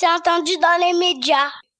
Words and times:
C'est. 0.00 0.06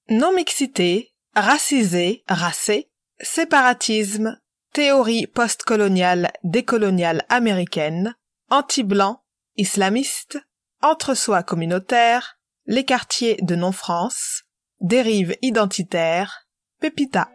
Non-mixité, 0.08 1.14
racisé, 1.36 2.24
racé, 2.26 2.90
séparatisme, 3.20 4.40
théorie 4.72 5.28
postcoloniale 5.28 6.32
décoloniale 6.42 7.22
américaine, 7.28 8.16
anti-blanc, 8.50 9.22
islamiste, 9.56 10.40
entre-soi 10.82 11.44
communautaire, 11.44 12.40
les 12.66 12.84
quartiers 12.84 13.38
de 13.42 13.54
non-France, 13.54 14.42
dérive 14.80 15.36
identitaire, 15.40 16.48
Pépita. 16.80 17.30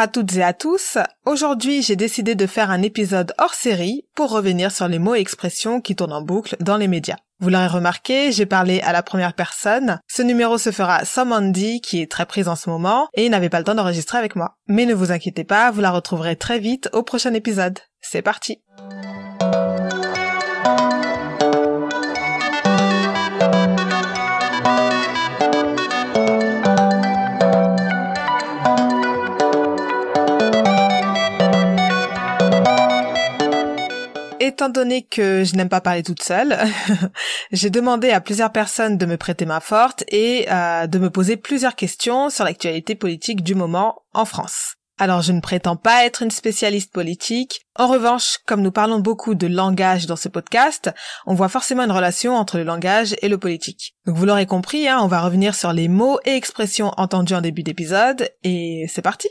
À 0.00 0.08
toutes 0.08 0.34
et 0.36 0.42
à 0.42 0.54
tous. 0.54 0.96
Aujourd'hui, 1.26 1.82
j'ai 1.82 1.94
décidé 1.94 2.34
de 2.34 2.46
faire 2.46 2.70
un 2.70 2.80
épisode 2.80 3.34
hors 3.36 3.52
série 3.52 4.06
pour 4.14 4.30
revenir 4.30 4.72
sur 4.72 4.88
les 4.88 4.98
mots 4.98 5.14
et 5.14 5.20
expressions 5.20 5.82
qui 5.82 5.94
tournent 5.94 6.14
en 6.14 6.22
boucle 6.22 6.56
dans 6.58 6.78
les 6.78 6.88
médias. 6.88 7.18
Vous 7.38 7.50
l'aurez 7.50 7.66
remarqué, 7.66 8.32
j'ai 8.32 8.46
parlé 8.46 8.80
à 8.80 8.92
la 8.92 9.02
première 9.02 9.34
personne. 9.34 10.00
Ce 10.08 10.22
numéro 10.22 10.56
se 10.56 10.72
fera 10.72 11.04
sans 11.04 11.26
Mandy, 11.26 11.82
qui 11.82 12.00
est 12.00 12.10
très 12.10 12.24
prise 12.24 12.48
en 12.48 12.56
ce 12.56 12.70
moment, 12.70 13.08
et 13.12 13.28
n'avait 13.28 13.50
pas 13.50 13.58
le 13.58 13.64
temps 13.64 13.74
d'enregistrer 13.74 14.16
avec 14.16 14.36
moi. 14.36 14.56
Mais 14.68 14.86
ne 14.86 14.94
vous 14.94 15.12
inquiétez 15.12 15.44
pas, 15.44 15.70
vous 15.70 15.82
la 15.82 15.90
retrouverez 15.90 16.36
très 16.36 16.58
vite 16.58 16.88
au 16.94 17.02
prochain 17.02 17.34
épisode. 17.34 17.78
C'est 18.00 18.22
parti. 18.22 18.62
Étant 34.60 34.68
donné 34.68 35.00
que 35.00 35.42
je 35.42 35.54
n'aime 35.56 35.70
pas 35.70 35.80
parler 35.80 36.02
toute 36.02 36.22
seule, 36.22 36.54
j'ai 37.50 37.70
demandé 37.70 38.10
à 38.10 38.20
plusieurs 38.20 38.52
personnes 38.52 38.98
de 38.98 39.06
me 39.06 39.16
prêter 39.16 39.46
main 39.46 39.58
forte 39.58 40.04
et 40.08 40.48
euh, 40.52 40.86
de 40.86 40.98
me 40.98 41.08
poser 41.08 41.38
plusieurs 41.38 41.74
questions 41.74 42.28
sur 42.28 42.44
l'actualité 42.44 42.94
politique 42.94 43.42
du 43.42 43.54
moment 43.54 44.02
en 44.12 44.26
France. 44.26 44.74
Alors 44.98 45.22
je 45.22 45.32
ne 45.32 45.40
prétends 45.40 45.76
pas 45.76 46.04
être 46.04 46.22
une 46.22 46.30
spécialiste 46.30 46.92
politique. 46.92 47.62
En 47.74 47.86
revanche, 47.86 48.36
comme 48.44 48.60
nous 48.60 48.70
parlons 48.70 48.98
beaucoup 48.98 49.34
de 49.34 49.46
langage 49.46 50.04
dans 50.04 50.16
ce 50.16 50.28
podcast, 50.28 50.90
on 51.24 51.32
voit 51.32 51.48
forcément 51.48 51.84
une 51.84 51.90
relation 51.90 52.36
entre 52.36 52.58
le 52.58 52.64
langage 52.64 53.16
et 53.22 53.30
le 53.30 53.38
politique. 53.38 53.94
Donc 54.04 54.18
vous 54.18 54.26
l'aurez 54.26 54.44
compris, 54.44 54.88
hein, 54.88 54.98
on 55.00 55.06
va 55.06 55.22
revenir 55.22 55.54
sur 55.54 55.72
les 55.72 55.88
mots 55.88 56.20
et 56.26 56.36
expressions 56.36 56.92
entendus 56.98 57.34
en 57.34 57.40
début 57.40 57.62
d'épisode, 57.62 58.28
et 58.42 58.84
c'est 58.90 59.00
parti 59.00 59.28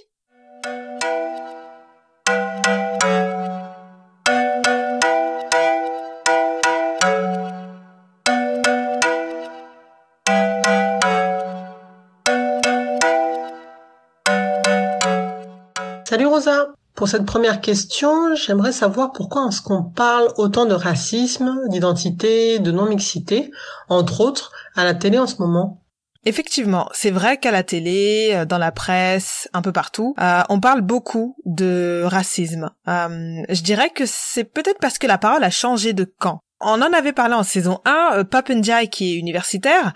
Pour 17.00 17.08
cette 17.08 17.26
première 17.26 17.62
question, 17.62 18.36
j'aimerais 18.36 18.74
savoir 18.74 19.14
pourquoi 19.14 19.48
est-ce 19.48 19.62
qu'on 19.62 19.84
parle 19.84 20.34
autant 20.36 20.66
de 20.66 20.74
racisme, 20.74 21.62
d'identité, 21.70 22.60
de 22.60 22.72
non-mixité, 22.72 23.52
entre 23.88 24.20
autres, 24.20 24.52
à 24.76 24.84
la 24.84 24.94
télé 24.94 25.18
en 25.18 25.26
ce 25.26 25.38
moment? 25.38 25.82
Effectivement, 26.26 26.90
c'est 26.92 27.10
vrai 27.10 27.38
qu'à 27.38 27.52
la 27.52 27.64
télé, 27.64 28.32
euh, 28.34 28.44
dans 28.44 28.58
la 28.58 28.74
presse, 28.74 29.48
un 29.54 29.62
peu 29.62 29.72
partout, 29.72 30.14
euh, 30.20 30.42
on 30.50 30.60
parle 30.60 30.82
beaucoup 30.82 31.38
de 31.46 32.02
racisme. 32.04 32.70
Euh, 32.90 33.44
je 33.48 33.62
dirais 33.62 33.92
que 33.92 34.04
c'est 34.06 34.44
peut-être 34.44 34.80
parce 34.82 34.98
que 34.98 35.08
la 35.08 35.18
parole 35.18 35.46
a 35.46 35.50
changé 35.50 35.94
de 35.94 36.04
camp. 36.04 36.42
On 36.60 36.82
en 36.82 36.92
avait 36.92 37.14
parlé 37.14 37.36
en 37.36 37.44
saison 37.44 37.80
1, 37.86 38.10
euh, 38.16 38.24
Papendiaï, 38.26 38.90
qui 38.90 39.14
est 39.14 39.18
universitaire, 39.18 39.94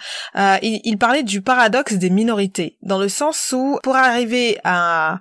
il 0.62 0.98
parlait 0.98 1.24
du 1.24 1.42
paradoxe 1.42 1.96
des 1.96 2.10
minorités, 2.10 2.78
dans 2.82 2.98
le 2.98 3.10
sens 3.10 3.54
où 3.54 3.78
pour 3.84 3.98
arriver 3.98 4.58
à 4.64 5.20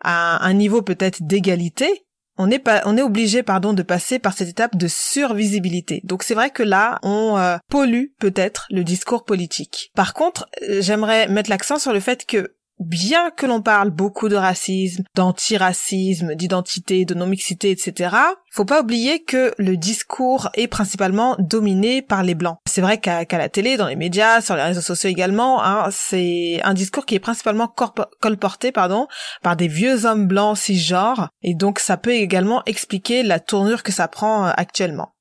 à 0.00 0.44
un 0.46 0.54
niveau 0.54 0.82
peut-être 0.82 1.22
d'égalité, 1.22 2.04
on 2.38 2.50
est 2.50 2.58
pas, 2.58 2.80
on 2.86 2.96
est 2.96 3.02
obligé, 3.02 3.42
pardon, 3.42 3.74
de 3.74 3.82
passer 3.82 4.18
par 4.18 4.32
cette 4.32 4.48
étape 4.48 4.76
de 4.76 4.88
survisibilité. 4.88 6.00
Donc 6.04 6.22
c'est 6.22 6.34
vrai 6.34 6.48
que 6.50 6.62
là, 6.62 6.98
on 7.02 7.36
euh, 7.36 7.58
pollue 7.68 8.06
peut-être 8.18 8.66
le 8.70 8.82
discours 8.82 9.24
politique. 9.24 9.90
Par 9.94 10.14
contre, 10.14 10.48
euh, 10.62 10.80
j'aimerais 10.80 11.28
mettre 11.28 11.50
l'accent 11.50 11.78
sur 11.78 11.92
le 11.92 12.00
fait 12.00 12.24
que 12.24 12.54
bien 12.80 13.30
que 13.30 13.46
l'on 13.46 13.62
parle 13.62 13.90
beaucoup 13.90 14.28
de 14.28 14.36
racisme, 14.36 15.04
d'antiracisme, 15.14 16.34
d'identité, 16.34 17.04
de 17.04 17.14
non-mixité, 17.14 17.70
etc., 17.70 18.16
faut 18.50 18.64
pas 18.64 18.80
oublier 18.80 19.22
que 19.22 19.54
le 19.58 19.76
discours 19.76 20.48
est 20.54 20.66
principalement 20.66 21.36
dominé 21.38 22.02
par 22.02 22.22
les 22.22 22.34
blancs. 22.34 22.56
C'est 22.66 22.80
vrai 22.80 22.98
qu'à 22.98 23.24
la 23.30 23.48
télé, 23.48 23.76
dans 23.76 23.86
les 23.86 23.96
médias, 23.96 24.40
sur 24.40 24.56
les 24.56 24.62
réseaux 24.62 24.80
sociaux 24.80 25.10
également, 25.10 25.62
hein, 25.62 25.88
c'est 25.90 26.60
un 26.64 26.74
discours 26.74 27.06
qui 27.06 27.14
est 27.14 27.20
principalement 27.20 27.72
colporté 28.20 28.72
pardon, 28.72 29.06
par 29.42 29.56
des 29.56 29.68
vieux 29.68 30.06
hommes 30.06 30.26
blancs 30.26 30.56
cisgenres, 30.56 31.28
et 31.42 31.54
donc 31.54 31.78
ça 31.78 31.96
peut 31.96 32.12
également 32.12 32.62
expliquer 32.66 33.22
la 33.22 33.38
tournure 33.38 33.82
que 33.82 33.92
ça 33.92 34.08
prend 34.08 34.46
euh, 34.46 34.52
actuellement. 34.56 35.12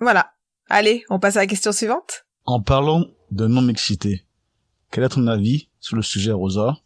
Voilà. 0.00 0.30
Allez, 0.68 1.04
on 1.10 1.18
passe 1.18 1.36
à 1.36 1.40
la 1.40 1.46
question 1.46 1.72
suivante. 1.72 2.26
En 2.44 2.60
parlant 2.60 3.04
de 3.30 3.46
non-mixité, 3.46 4.26
quel 4.90 5.04
est 5.04 5.08
ton 5.08 5.26
avis 5.26 5.68
sur 5.80 5.96
le 5.96 6.02
sujet, 6.02 6.32
Rosa? 6.32 6.76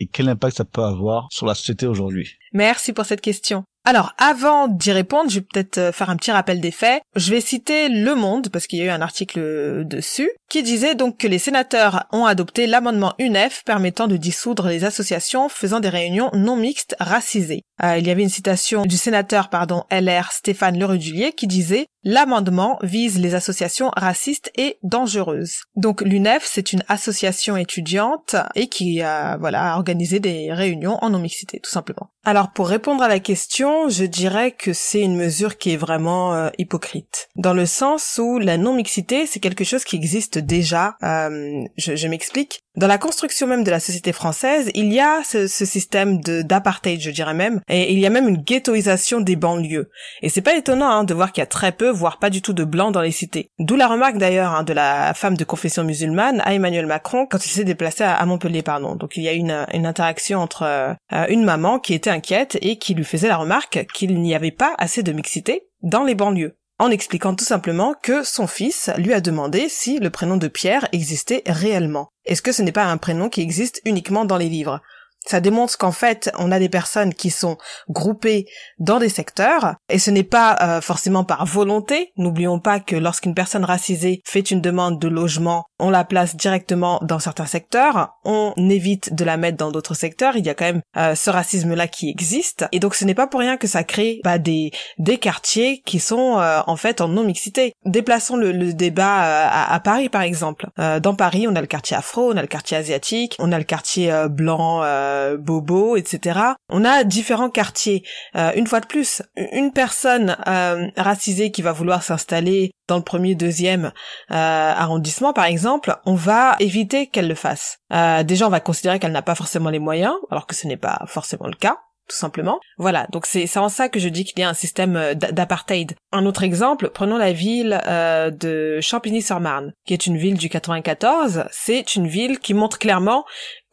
Et 0.00 0.06
quel 0.06 0.28
impact 0.28 0.56
ça 0.56 0.64
peut 0.64 0.82
avoir 0.82 1.28
sur 1.30 1.46
la 1.46 1.54
société 1.54 1.86
aujourd'hui 1.86 2.36
Merci 2.52 2.92
pour 2.92 3.04
cette 3.04 3.20
question. 3.20 3.64
Alors, 3.86 4.14
avant 4.16 4.66
d'y 4.66 4.92
répondre, 4.92 5.28
je 5.28 5.40
vais 5.40 5.46
peut-être 5.52 5.76
euh, 5.76 5.92
faire 5.92 6.08
un 6.08 6.16
petit 6.16 6.32
rappel 6.32 6.58
des 6.58 6.70
faits. 6.70 7.02
Je 7.16 7.30
vais 7.30 7.42
citer 7.42 7.90
Le 7.90 8.14
Monde, 8.14 8.48
parce 8.48 8.66
qu'il 8.66 8.78
y 8.78 8.82
a 8.82 8.86
eu 8.86 8.88
un 8.88 9.02
article 9.02 9.84
dessus, 9.84 10.30
qui 10.48 10.62
disait 10.62 10.94
donc 10.94 11.18
que 11.18 11.26
les 11.26 11.38
sénateurs 11.38 12.06
ont 12.12 12.26
adopté 12.26 12.66
l'amendement 12.66 13.14
UNEF 13.18 13.62
permettant 13.64 14.06
de 14.06 14.16
dissoudre 14.16 14.68
les 14.68 14.84
associations 14.84 15.48
faisant 15.48 15.80
des 15.80 15.88
réunions 15.88 16.30
non 16.32 16.56
mixtes 16.56 16.96
racisées. 17.00 17.62
Euh, 17.82 17.98
il 17.98 18.06
y 18.06 18.10
avait 18.10 18.22
une 18.22 18.28
citation 18.28 18.86
du 18.86 18.96
sénateur, 18.96 19.48
pardon, 19.48 19.84
LR 19.90 20.30
Stéphane 20.30 20.78
Lerudulier 20.78 21.32
qui 21.32 21.46
disait 21.46 21.86
L'amendement 22.06 22.78
vise 22.82 23.18
les 23.18 23.34
associations 23.34 23.90
racistes 23.96 24.52
et 24.56 24.76
dangereuses. 24.82 25.62
Donc 25.74 26.02
l'UNEF, 26.02 26.44
c'est 26.44 26.74
une 26.74 26.84
association 26.86 27.56
étudiante 27.56 28.36
et 28.54 28.68
qui 28.68 29.00
a 29.00 29.38
voilà 29.38 29.74
organisé 29.74 30.20
des 30.20 30.52
réunions 30.52 30.98
en 31.00 31.10
non-mixité, 31.10 31.60
tout 31.60 31.70
simplement. 31.70 32.10
Alors 32.26 32.52
pour 32.52 32.68
répondre 32.68 33.02
à 33.02 33.08
la 33.08 33.20
question, 33.20 33.73
je 33.88 34.04
dirais 34.04 34.52
que 34.52 34.72
c'est 34.72 35.00
une 35.00 35.16
mesure 35.16 35.58
qui 35.58 35.72
est 35.72 35.76
vraiment 35.76 36.34
euh, 36.34 36.50
hypocrite, 36.58 37.28
dans 37.36 37.54
le 37.54 37.66
sens 37.66 38.18
où 38.22 38.38
la 38.38 38.56
non-mixité, 38.56 39.26
c'est 39.26 39.40
quelque 39.40 39.64
chose 39.64 39.84
qui 39.84 39.96
existe 39.96 40.38
déjà. 40.38 40.96
Euh, 41.02 41.62
je, 41.76 41.96
je 41.96 42.08
m'explique. 42.08 42.63
Dans 42.76 42.88
la 42.88 42.98
construction 42.98 43.46
même 43.46 43.62
de 43.62 43.70
la 43.70 43.78
société 43.78 44.12
française, 44.12 44.68
il 44.74 44.92
y 44.92 44.98
a 44.98 45.22
ce, 45.22 45.46
système 45.46 46.20
d'apartheid, 46.20 47.00
je 47.00 47.12
dirais 47.12 47.32
même, 47.32 47.60
et 47.68 47.92
il 47.92 48.00
y 48.00 48.06
a 48.06 48.10
même 48.10 48.28
une 48.28 48.42
ghettoisation 48.42 49.20
des 49.20 49.36
banlieues. 49.36 49.90
Et 50.22 50.28
c'est 50.28 50.42
pas 50.42 50.56
étonnant 50.56 50.90
hein, 50.90 51.04
de 51.04 51.14
voir 51.14 51.30
qu'il 51.30 51.40
y 51.40 51.44
a 51.44 51.46
très 51.46 51.70
peu, 51.70 51.88
voire 51.88 52.18
pas 52.18 52.30
du 52.30 52.42
tout 52.42 52.52
de 52.52 52.64
blancs 52.64 52.92
dans 52.92 53.00
les 53.00 53.12
cités. 53.12 53.50
D'où 53.60 53.76
la 53.76 53.86
remarque 53.86 54.18
d'ailleurs 54.18 54.52
hein, 54.52 54.64
de 54.64 54.72
la 54.72 55.14
femme 55.14 55.36
de 55.36 55.44
confession 55.44 55.84
musulmane 55.84 56.42
à 56.44 56.52
Emmanuel 56.52 56.86
Macron 56.86 57.26
quand 57.30 57.46
il 57.46 57.50
s'est 57.50 57.62
déplacé 57.62 58.02
à, 58.02 58.26
Montpellier, 58.26 58.62
pardon. 58.62 58.96
Donc 58.96 59.16
il 59.16 59.22
y 59.22 59.28
a 59.28 59.32
une, 59.32 59.66
une 59.72 59.86
interaction 59.86 60.40
entre 60.40 60.62
euh, 60.64 61.26
une 61.28 61.44
maman 61.44 61.78
qui 61.78 61.94
était 61.94 62.10
inquiète 62.10 62.58
et 62.60 62.76
qui 62.76 62.94
lui 62.94 63.04
faisait 63.04 63.28
la 63.28 63.36
remarque 63.36 63.86
qu'il 63.94 64.20
n'y 64.20 64.34
avait 64.34 64.50
pas 64.50 64.74
assez 64.78 65.04
de 65.04 65.12
mixité 65.12 65.68
dans 65.82 66.02
les 66.02 66.16
banlieues 66.16 66.56
en 66.78 66.90
expliquant 66.90 67.34
tout 67.34 67.44
simplement 67.44 67.94
que 68.02 68.22
son 68.24 68.46
fils 68.46 68.90
lui 68.98 69.12
a 69.12 69.20
demandé 69.20 69.68
si 69.68 69.98
le 69.98 70.10
prénom 70.10 70.36
de 70.36 70.48
Pierre 70.48 70.88
existait 70.92 71.42
réellement. 71.46 72.08
Est-ce 72.24 72.42
que 72.42 72.52
ce 72.52 72.62
n'est 72.62 72.72
pas 72.72 72.84
un 72.84 72.96
prénom 72.96 73.28
qui 73.28 73.40
existe 73.40 73.80
uniquement 73.84 74.24
dans 74.24 74.38
les 74.38 74.48
livres? 74.48 74.80
Ça 75.26 75.40
démontre 75.40 75.76
qu'en 75.78 75.92
fait, 75.92 76.30
on 76.38 76.52
a 76.52 76.58
des 76.58 76.68
personnes 76.68 77.14
qui 77.14 77.30
sont 77.30 77.56
groupées 77.88 78.46
dans 78.78 78.98
des 78.98 79.08
secteurs, 79.08 79.74
et 79.88 79.98
ce 79.98 80.10
n'est 80.10 80.22
pas 80.22 80.56
euh, 80.60 80.80
forcément 80.80 81.24
par 81.24 81.46
volonté. 81.46 82.12
N'oublions 82.16 82.60
pas 82.60 82.80
que 82.80 82.96
lorsqu'une 82.96 83.34
personne 83.34 83.64
racisée 83.64 84.20
fait 84.24 84.50
une 84.50 84.60
demande 84.60 84.98
de 84.98 85.08
logement, 85.08 85.64
on 85.78 85.90
la 85.90 86.04
place 86.04 86.36
directement 86.36 87.00
dans 87.02 87.18
certains 87.18 87.46
secteurs, 87.46 88.14
on 88.24 88.52
évite 88.58 89.14
de 89.14 89.24
la 89.24 89.36
mettre 89.36 89.56
dans 89.56 89.70
d'autres 89.70 89.94
secteurs. 89.94 90.36
Il 90.36 90.44
y 90.44 90.50
a 90.50 90.54
quand 90.54 90.66
même 90.66 90.82
euh, 90.96 91.14
ce 91.14 91.30
racisme-là 91.30 91.88
qui 91.88 92.10
existe, 92.10 92.66
et 92.72 92.78
donc 92.78 92.94
ce 92.94 93.04
n'est 93.04 93.14
pas 93.14 93.26
pour 93.26 93.40
rien 93.40 93.56
que 93.56 93.66
ça 93.66 93.84
crée 93.84 94.20
bah, 94.24 94.38
des 94.38 94.70
des 94.98 95.18
quartiers 95.18 95.82
qui 95.86 96.00
sont 96.00 96.38
euh, 96.38 96.60
en 96.66 96.76
fait 96.76 97.00
en 97.00 97.08
non 97.08 97.24
mixité. 97.24 97.72
Déplaçons 97.84 98.36
le, 98.36 98.72
débat 98.74 99.48
à, 99.48 99.74
à, 99.74 99.80
Paris 99.80 100.08
par 100.08 100.22
exemple. 100.22 100.66
dans 100.76 101.14
Paris, 101.14 101.46
on 101.48 101.54
a 101.54 101.60
le 101.60 101.66
quartier 101.66 101.96
afro, 101.96 102.32
on 102.32 102.36
a 102.36 102.42
le 102.42 102.48
quartier 102.48 102.76
asiatique, 102.76 103.36
on 103.38 103.52
a 103.52 103.58
le 103.58 103.64
quartier 103.64 104.12
blanc 104.30 104.82
euh, 105.14 105.36
Bobo, 105.36 105.96
etc. 105.96 106.40
On 106.68 106.84
a 106.84 107.04
différents 107.04 107.50
quartiers. 107.50 108.04
Euh, 108.36 108.52
une 108.56 108.66
fois 108.66 108.80
de 108.80 108.86
plus, 108.86 109.22
une 109.36 109.72
personne 109.72 110.36
euh, 110.46 110.88
racisée 110.96 111.50
qui 111.50 111.62
va 111.62 111.72
vouloir 111.72 112.02
s'installer 112.02 112.70
dans 112.88 112.96
le 112.96 113.02
premier, 113.02 113.34
deuxième 113.34 113.92
arrondissement, 114.28 115.32
par 115.32 115.46
exemple, 115.46 115.96
on 116.04 116.14
va 116.14 116.56
éviter 116.60 117.06
qu'elle 117.06 117.28
le 117.28 117.34
fasse. 117.34 117.78
déjà, 118.24 118.46
on 118.46 118.50
va 118.50 118.60
considérer 118.60 118.98
qu'elle 118.98 119.12
n'a 119.12 119.22
pas 119.22 119.34
forcément 119.34 119.70
les 119.70 119.78
moyens, 119.78 120.14
alors 120.30 120.46
que 120.46 120.54
ce 120.54 120.66
n'est 120.66 120.76
pas 120.76 121.00
forcément 121.06 121.46
le 121.46 121.54
cas 121.54 121.78
tout 122.08 122.16
simplement. 122.16 122.60
Voilà, 122.76 123.06
donc 123.10 123.26
c'est 123.26 123.56
en 123.56 123.68
ça 123.68 123.88
que 123.88 123.98
je 123.98 124.08
dis 124.08 124.24
qu'il 124.24 124.38
y 124.38 124.42
a 124.42 124.48
un 124.48 124.54
système 124.54 124.96
euh, 124.96 125.14
d'apartheid. 125.14 125.94
Un 126.12 126.26
autre 126.26 126.42
exemple, 126.42 126.90
prenons 126.90 127.16
la 127.16 127.32
ville 127.32 127.80
euh, 127.86 128.30
de 128.30 128.78
Champigny-sur-Marne, 128.80 129.72
qui 129.86 129.94
est 129.94 130.06
une 130.06 130.18
ville 130.18 130.36
du 130.36 130.48
94. 130.48 131.44
C'est 131.50 131.96
une 131.96 132.06
ville 132.06 132.38
qui 132.40 132.54
montre 132.54 132.78
clairement 132.78 133.24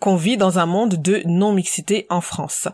qu'on 0.01 0.15
vit 0.15 0.35
dans 0.35 0.59
un 0.59 0.65
monde 0.65 1.01
de 1.01 1.21
non-mixité 1.25 2.07
en 2.09 2.19
France. 2.19 2.67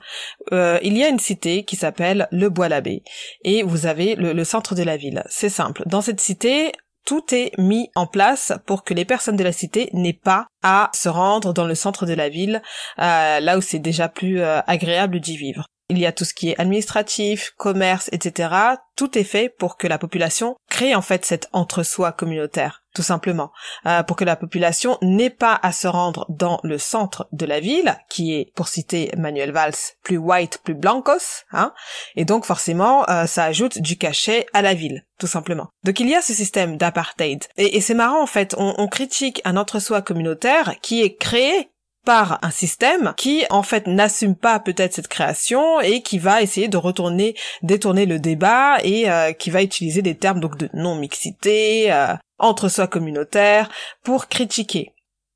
Euh, 0.53 0.79
il 0.81 0.97
y 0.97 1.03
a 1.03 1.09
une 1.09 1.19
cité 1.19 1.65
qui 1.65 1.75
s'appelle 1.75 2.27
le 2.31 2.49
Bois-l'Abbé, 2.49 3.03
et 3.43 3.61
vous 3.61 3.85
avez 3.85 4.15
le, 4.15 4.43
centre 4.43 4.73
de 4.73 4.83
la 4.83 4.97
ville. 4.97 5.23
C'est 5.29 5.49
simple. 5.49 5.83
Dans 5.85 6.01
cette 6.01 6.21
cité, 6.21 6.71
tout 7.05 7.23
est 7.33 7.51
mis 7.57 7.89
en 7.95 8.07
place 8.07 8.53
pour 8.65 8.83
que 8.83 8.93
les 8.93 9.05
personnes 9.05 9.35
de 9.35 9.43
la 9.43 9.51
cité 9.51 9.89
n'aient 9.93 10.13
pas 10.13 10.47
à 10.63 10.89
se 10.93 11.09
rendre 11.09 11.53
dans 11.53 11.65
le 11.65 11.75
centre 11.75 12.05
de 12.05 12.13
la 12.13 12.29
ville, 12.29 12.61
euh, 12.99 13.39
là 13.41 13.57
où 13.57 13.61
c'est 13.61 13.79
déjà 13.79 14.07
plus 14.07 14.41
euh, 14.41 14.61
agréable 14.65 15.19
d'y 15.19 15.35
vivre. 15.35 15.65
Il 15.89 15.99
y 15.99 16.05
a 16.05 16.11
tout 16.11 16.25
ce 16.25 16.33
qui 16.33 16.49
est 16.49 16.59
administratif, 16.59 17.53
commerce, 17.57 18.09
etc. 18.11 18.53
Tout 18.97 19.17
est 19.17 19.23
fait 19.23 19.47
pour 19.47 19.77
que 19.77 19.87
la 19.87 19.97
population 19.97 20.55
crée 20.69 20.95
en 20.95 21.01
fait 21.01 21.25
cet 21.25 21.47
entre-soi 21.53 22.11
communautaire, 22.11 22.83
tout 22.97 23.03
simplement, 23.03 23.51
euh, 23.85 24.01
pour 24.01 24.15
que 24.15 24.25
la 24.25 24.35
population 24.35 24.97
n'ait 25.03 25.29
pas 25.29 25.59
à 25.61 25.71
se 25.71 25.87
rendre 25.87 26.25
dans 26.29 26.59
le 26.63 26.79
centre 26.79 27.27
de 27.31 27.45
la 27.45 27.59
ville, 27.59 27.95
qui 28.09 28.33
est, 28.33 28.51
pour 28.55 28.69
citer 28.69 29.11
Manuel 29.15 29.51
Valls, 29.51 29.75
plus 30.01 30.17
white, 30.17 30.57
plus 30.63 30.73
blancos, 30.73 31.45
hein, 31.51 31.73
et 32.15 32.25
donc 32.25 32.43
forcément, 32.43 33.07
euh, 33.07 33.27
ça 33.27 33.43
ajoute 33.43 33.77
du 33.77 33.99
cachet 33.99 34.47
à 34.51 34.63
la 34.63 34.73
ville, 34.73 35.05
tout 35.19 35.27
simplement. 35.27 35.67
Donc 35.83 35.99
il 35.99 36.09
y 36.09 36.15
a 36.15 36.23
ce 36.23 36.33
système 36.33 36.75
d'apartheid, 36.75 37.45
et, 37.57 37.81
c'est 37.81 37.93
marrant 37.93 38.23
en 38.23 38.25
fait, 38.25 38.55
on, 38.57 38.73
on 38.79 38.87
critique 38.87 39.43
un 39.45 39.57
entre-soi 39.57 40.01
communautaire 40.01 40.73
qui 40.81 41.03
est 41.03 41.17
créé 41.17 41.69
par 42.07 42.39
un 42.41 42.51
système 42.51 43.13
qui 43.17 43.43
en 43.49 43.63
fait 43.63 43.85
n'assume 43.85 44.37
pas 44.37 44.61
peut-être 44.61 44.93
cette 44.93 45.09
création 45.09 45.81
et 45.81 46.01
qui 46.01 46.19
va 46.19 46.41
essayer 46.41 46.69
de 46.69 46.77
retourner 46.77 47.35
détourner 47.63 48.05
le 48.05 48.17
débat 48.17 48.77
et 48.81 49.11
euh, 49.11 49.33
qui 49.33 49.49
va 49.49 49.61
utiliser 49.61 50.01
des 50.01 50.15
termes 50.15 50.39
donc 50.39 50.57
de 50.57 50.69
non 50.73 50.95
mixité 50.95 51.91
euh, 51.91 52.13
entre 52.39 52.69
soi 52.69 52.87
communautaire 52.87 53.69
pour 54.05 54.29
critiquer. 54.29 54.93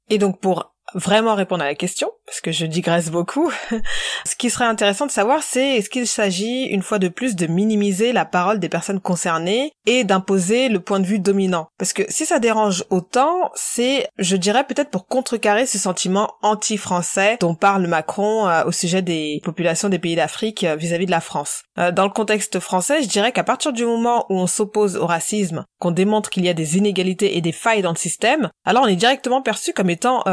Et 0.09 0.17
donc 0.17 0.39
pour 0.39 0.70
vraiment 0.93 1.35
répondre 1.35 1.63
à 1.63 1.67
la 1.67 1.75
question, 1.75 2.11
parce 2.25 2.41
que 2.41 2.51
je 2.51 2.65
digresse 2.65 3.09
beaucoup. 3.09 3.51
Ce 4.25 4.35
qui 4.35 4.49
serait 4.49 4.65
intéressant 4.65 5.05
de 5.05 5.11
savoir, 5.11 5.43
c'est 5.43 5.77
est-ce 5.77 5.89
qu'il 5.89 6.07
s'agit 6.07 6.65
une 6.65 6.81
fois 6.81 6.99
de 6.99 7.07
plus 7.07 7.35
de 7.35 7.47
minimiser 7.47 8.13
la 8.13 8.25
parole 8.25 8.59
des 8.59 8.69
personnes 8.69 8.99
concernées 8.99 9.71
et 9.85 10.03
d'imposer 10.03 10.69
le 10.69 10.79
point 10.79 10.99
de 10.99 11.05
vue 11.05 11.19
dominant? 11.19 11.67
Parce 11.77 11.93
que 11.93 12.03
si 12.09 12.25
ça 12.25 12.39
dérange 12.39 12.83
autant, 12.89 13.51
c'est, 13.55 14.07
je 14.17 14.35
dirais 14.35 14.65
peut-être 14.65 14.89
pour 14.89 15.07
contrecarrer 15.07 15.65
ce 15.65 15.77
sentiment 15.77 16.33
anti-français 16.41 17.37
dont 17.39 17.55
parle 17.55 17.87
Macron 17.87 18.47
euh, 18.47 18.63
au 18.65 18.71
sujet 18.71 19.01
des 19.01 19.39
populations 19.43 19.89
des 19.89 19.99
pays 19.99 20.15
d'Afrique 20.15 20.63
euh, 20.63 20.75
vis-à-vis 20.75 21.05
de 21.05 21.11
la 21.11 21.21
France. 21.21 21.63
Euh, 21.77 21.91
dans 21.91 22.03
le 22.03 22.09
contexte 22.11 22.59
français, 22.59 23.01
je 23.01 23.07
dirais 23.07 23.31
qu'à 23.31 23.43
partir 23.43 23.73
du 23.73 23.85
moment 23.85 24.25
où 24.29 24.35
on 24.35 24.47
s'oppose 24.47 24.95
au 24.97 25.05
racisme, 25.05 25.65
qu'on 25.79 25.91
démontre 25.91 26.29
qu'il 26.29 26.45
y 26.45 26.49
a 26.49 26.53
des 26.53 26.77
inégalités 26.77 27.37
et 27.37 27.41
des 27.41 27.51
failles 27.51 27.81
dans 27.81 27.91
le 27.91 27.97
système, 27.97 28.49
alors 28.65 28.83
on 28.83 28.87
est 28.87 28.95
directement 28.95 29.41
perçu 29.41 29.73
comme 29.73 29.89
étant 29.89 30.23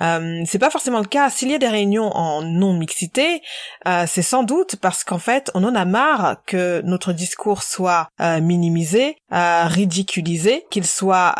Euh, 0.00 0.42
c'est 0.46 0.58
pas 0.58 0.70
forcément 0.70 1.00
le 1.00 1.06
cas. 1.06 1.30
S'il 1.30 1.50
y 1.50 1.54
a 1.54 1.58
des 1.58 1.68
réunions 1.68 2.14
en 2.14 2.42
non-mixité, 2.42 3.42
euh, 3.86 4.04
c'est 4.06 4.22
sans 4.22 4.42
doute 4.42 4.76
parce 4.76 5.04
qu'en 5.04 5.18
fait, 5.18 5.50
on 5.54 5.64
en 5.64 5.74
a 5.74 5.84
marre 5.84 6.36
que 6.46 6.82
notre 6.84 7.12
discours 7.12 7.62
soit 7.62 8.08
euh, 8.20 8.40
minimisé, 8.40 9.16
ridiculisé, 9.30 10.64
qu'il 10.70 10.86
soit, 10.86 11.34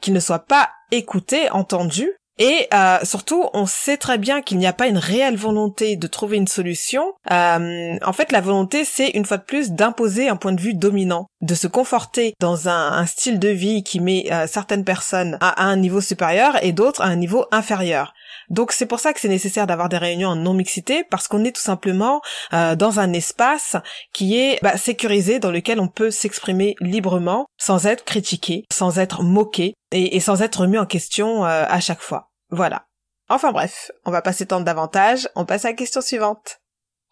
qu'il 0.00 0.14
ne 0.14 0.20
soit 0.20 0.46
pas 0.46 0.70
écouté, 0.92 1.50
entendu, 1.50 2.10
et 2.38 2.68
euh, 2.74 2.98
surtout, 3.02 3.48
on 3.54 3.64
sait 3.64 3.96
très 3.96 4.18
bien 4.18 4.42
qu'il 4.42 4.58
n'y 4.58 4.66
a 4.66 4.72
pas 4.74 4.88
une 4.88 4.98
réelle 4.98 5.36
volonté 5.36 5.96
de 5.96 6.06
trouver 6.06 6.36
une 6.36 6.46
solution. 6.46 7.14
Euh, 7.30 7.96
en 8.04 8.12
fait, 8.12 8.30
la 8.30 8.42
volonté, 8.42 8.84
c'est 8.84 9.08
une 9.10 9.24
fois 9.24 9.38
de 9.38 9.42
plus 9.42 9.70
d'imposer 9.72 10.28
un 10.28 10.36
point 10.36 10.52
de 10.52 10.60
vue 10.60 10.74
dominant, 10.74 11.28
de 11.40 11.54
se 11.54 11.66
conforter 11.66 12.34
dans 12.38 12.68
un, 12.68 13.06
style 13.06 13.38
de 13.38 13.48
vie 13.48 13.82
qui 13.82 14.00
met 14.00 14.26
euh, 14.32 14.46
certaines 14.46 14.84
personnes 14.84 15.38
à, 15.40 15.64
un 15.64 15.76
niveau 15.76 16.00
supérieur 16.00 16.62
et 16.62 16.72
d'autres 16.72 17.00
à 17.00 17.06
un 17.06 17.16
niveau 17.16 17.46
inférieur. 17.52 18.12
Donc 18.48 18.72
c'est 18.72 18.86
pour 18.86 19.00
ça 19.00 19.12
que 19.12 19.20
c'est 19.20 19.28
nécessaire 19.28 19.66
d'avoir 19.66 19.88
des 19.88 19.98
réunions 19.98 20.30
en 20.30 20.36
non-mixité, 20.36 21.04
parce 21.10 21.28
qu'on 21.28 21.44
est 21.44 21.54
tout 21.54 21.62
simplement 21.62 22.20
dans 22.52 23.00
un 23.00 23.12
espace 23.12 23.76
qui 24.12 24.38
est 24.38 24.58
bah, 24.62 24.76
sécurisé, 24.76 25.38
dans 25.38 25.50
lequel 25.50 25.80
on 25.80 25.88
peut 25.88 26.10
s'exprimer 26.10 26.76
librement, 26.80 27.46
sans 27.58 27.86
être 27.86 28.04
critiqué, 28.04 28.64
sans 28.72 28.98
être 28.98 29.22
moqué, 29.22 29.74
et, 29.92 30.20
sans 30.20 30.42
être 30.42 30.60
remis 30.60 30.78
en 30.78 30.86
question 30.86 31.44
à 31.44 31.80
chaque 31.80 32.00
fois. 32.00 32.30
Voilà. 32.50 32.86
Enfin 33.28 33.50
bref, 33.52 33.90
on 34.04 34.10
va 34.10 34.22
pas 34.22 34.32
s'étendre 34.32 34.64
davantage, 34.64 35.28
on 35.34 35.44
passe 35.44 35.64
à 35.64 35.70
la 35.70 35.74
question 35.74 36.00
suivante. 36.00 36.58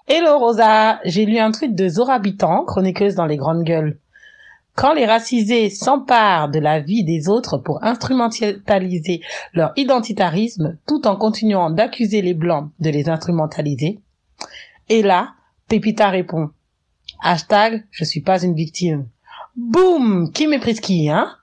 Hello 0.07 0.39
Rosa, 0.39 1.01
j'ai 1.05 1.25
lu 1.25 1.39
un 1.39 1.51
tweet 1.51 1.75
de 1.75 1.89
Zora 1.89 2.19
Bitan, 2.19 2.65
chroniqueuse 2.65 3.15
dans 3.15 3.27
les 3.27 3.37
grandes 3.37 3.65
gueules. 3.65 3.99
Quand 4.76 4.93
les 4.93 5.06
racisés 5.06 5.71
s'emparent 5.71 6.49
de 6.49 6.59
la 6.59 6.81
vie 6.81 7.05
des 7.05 7.29
autres 7.29 7.59
pour 7.59 7.85
instrumentaliser 7.85 9.21
leur 9.53 9.73
identitarisme 9.76 10.79
tout 10.87 11.06
en 11.06 11.17
continuant 11.17 11.71
d'accuser 11.71 12.23
les 12.23 12.35
blancs 12.35 12.71
de 12.81 12.91
les 12.91 13.09
instrumentaliser. 13.09 14.00
Et 14.88 15.03
là, 15.03 15.35
Pépita 15.69 16.11
répond. 16.11 16.50
Hashtag, 17.23 17.85
je 17.91 18.05
suis 18.05 18.21
pas 18.21 18.43
une 18.43 18.55
victime. 18.55 19.06
Boum! 19.56 20.32
Qui 20.32 20.49
méprise 20.49 20.81
qui, 20.81 21.09
hein? 21.09 21.37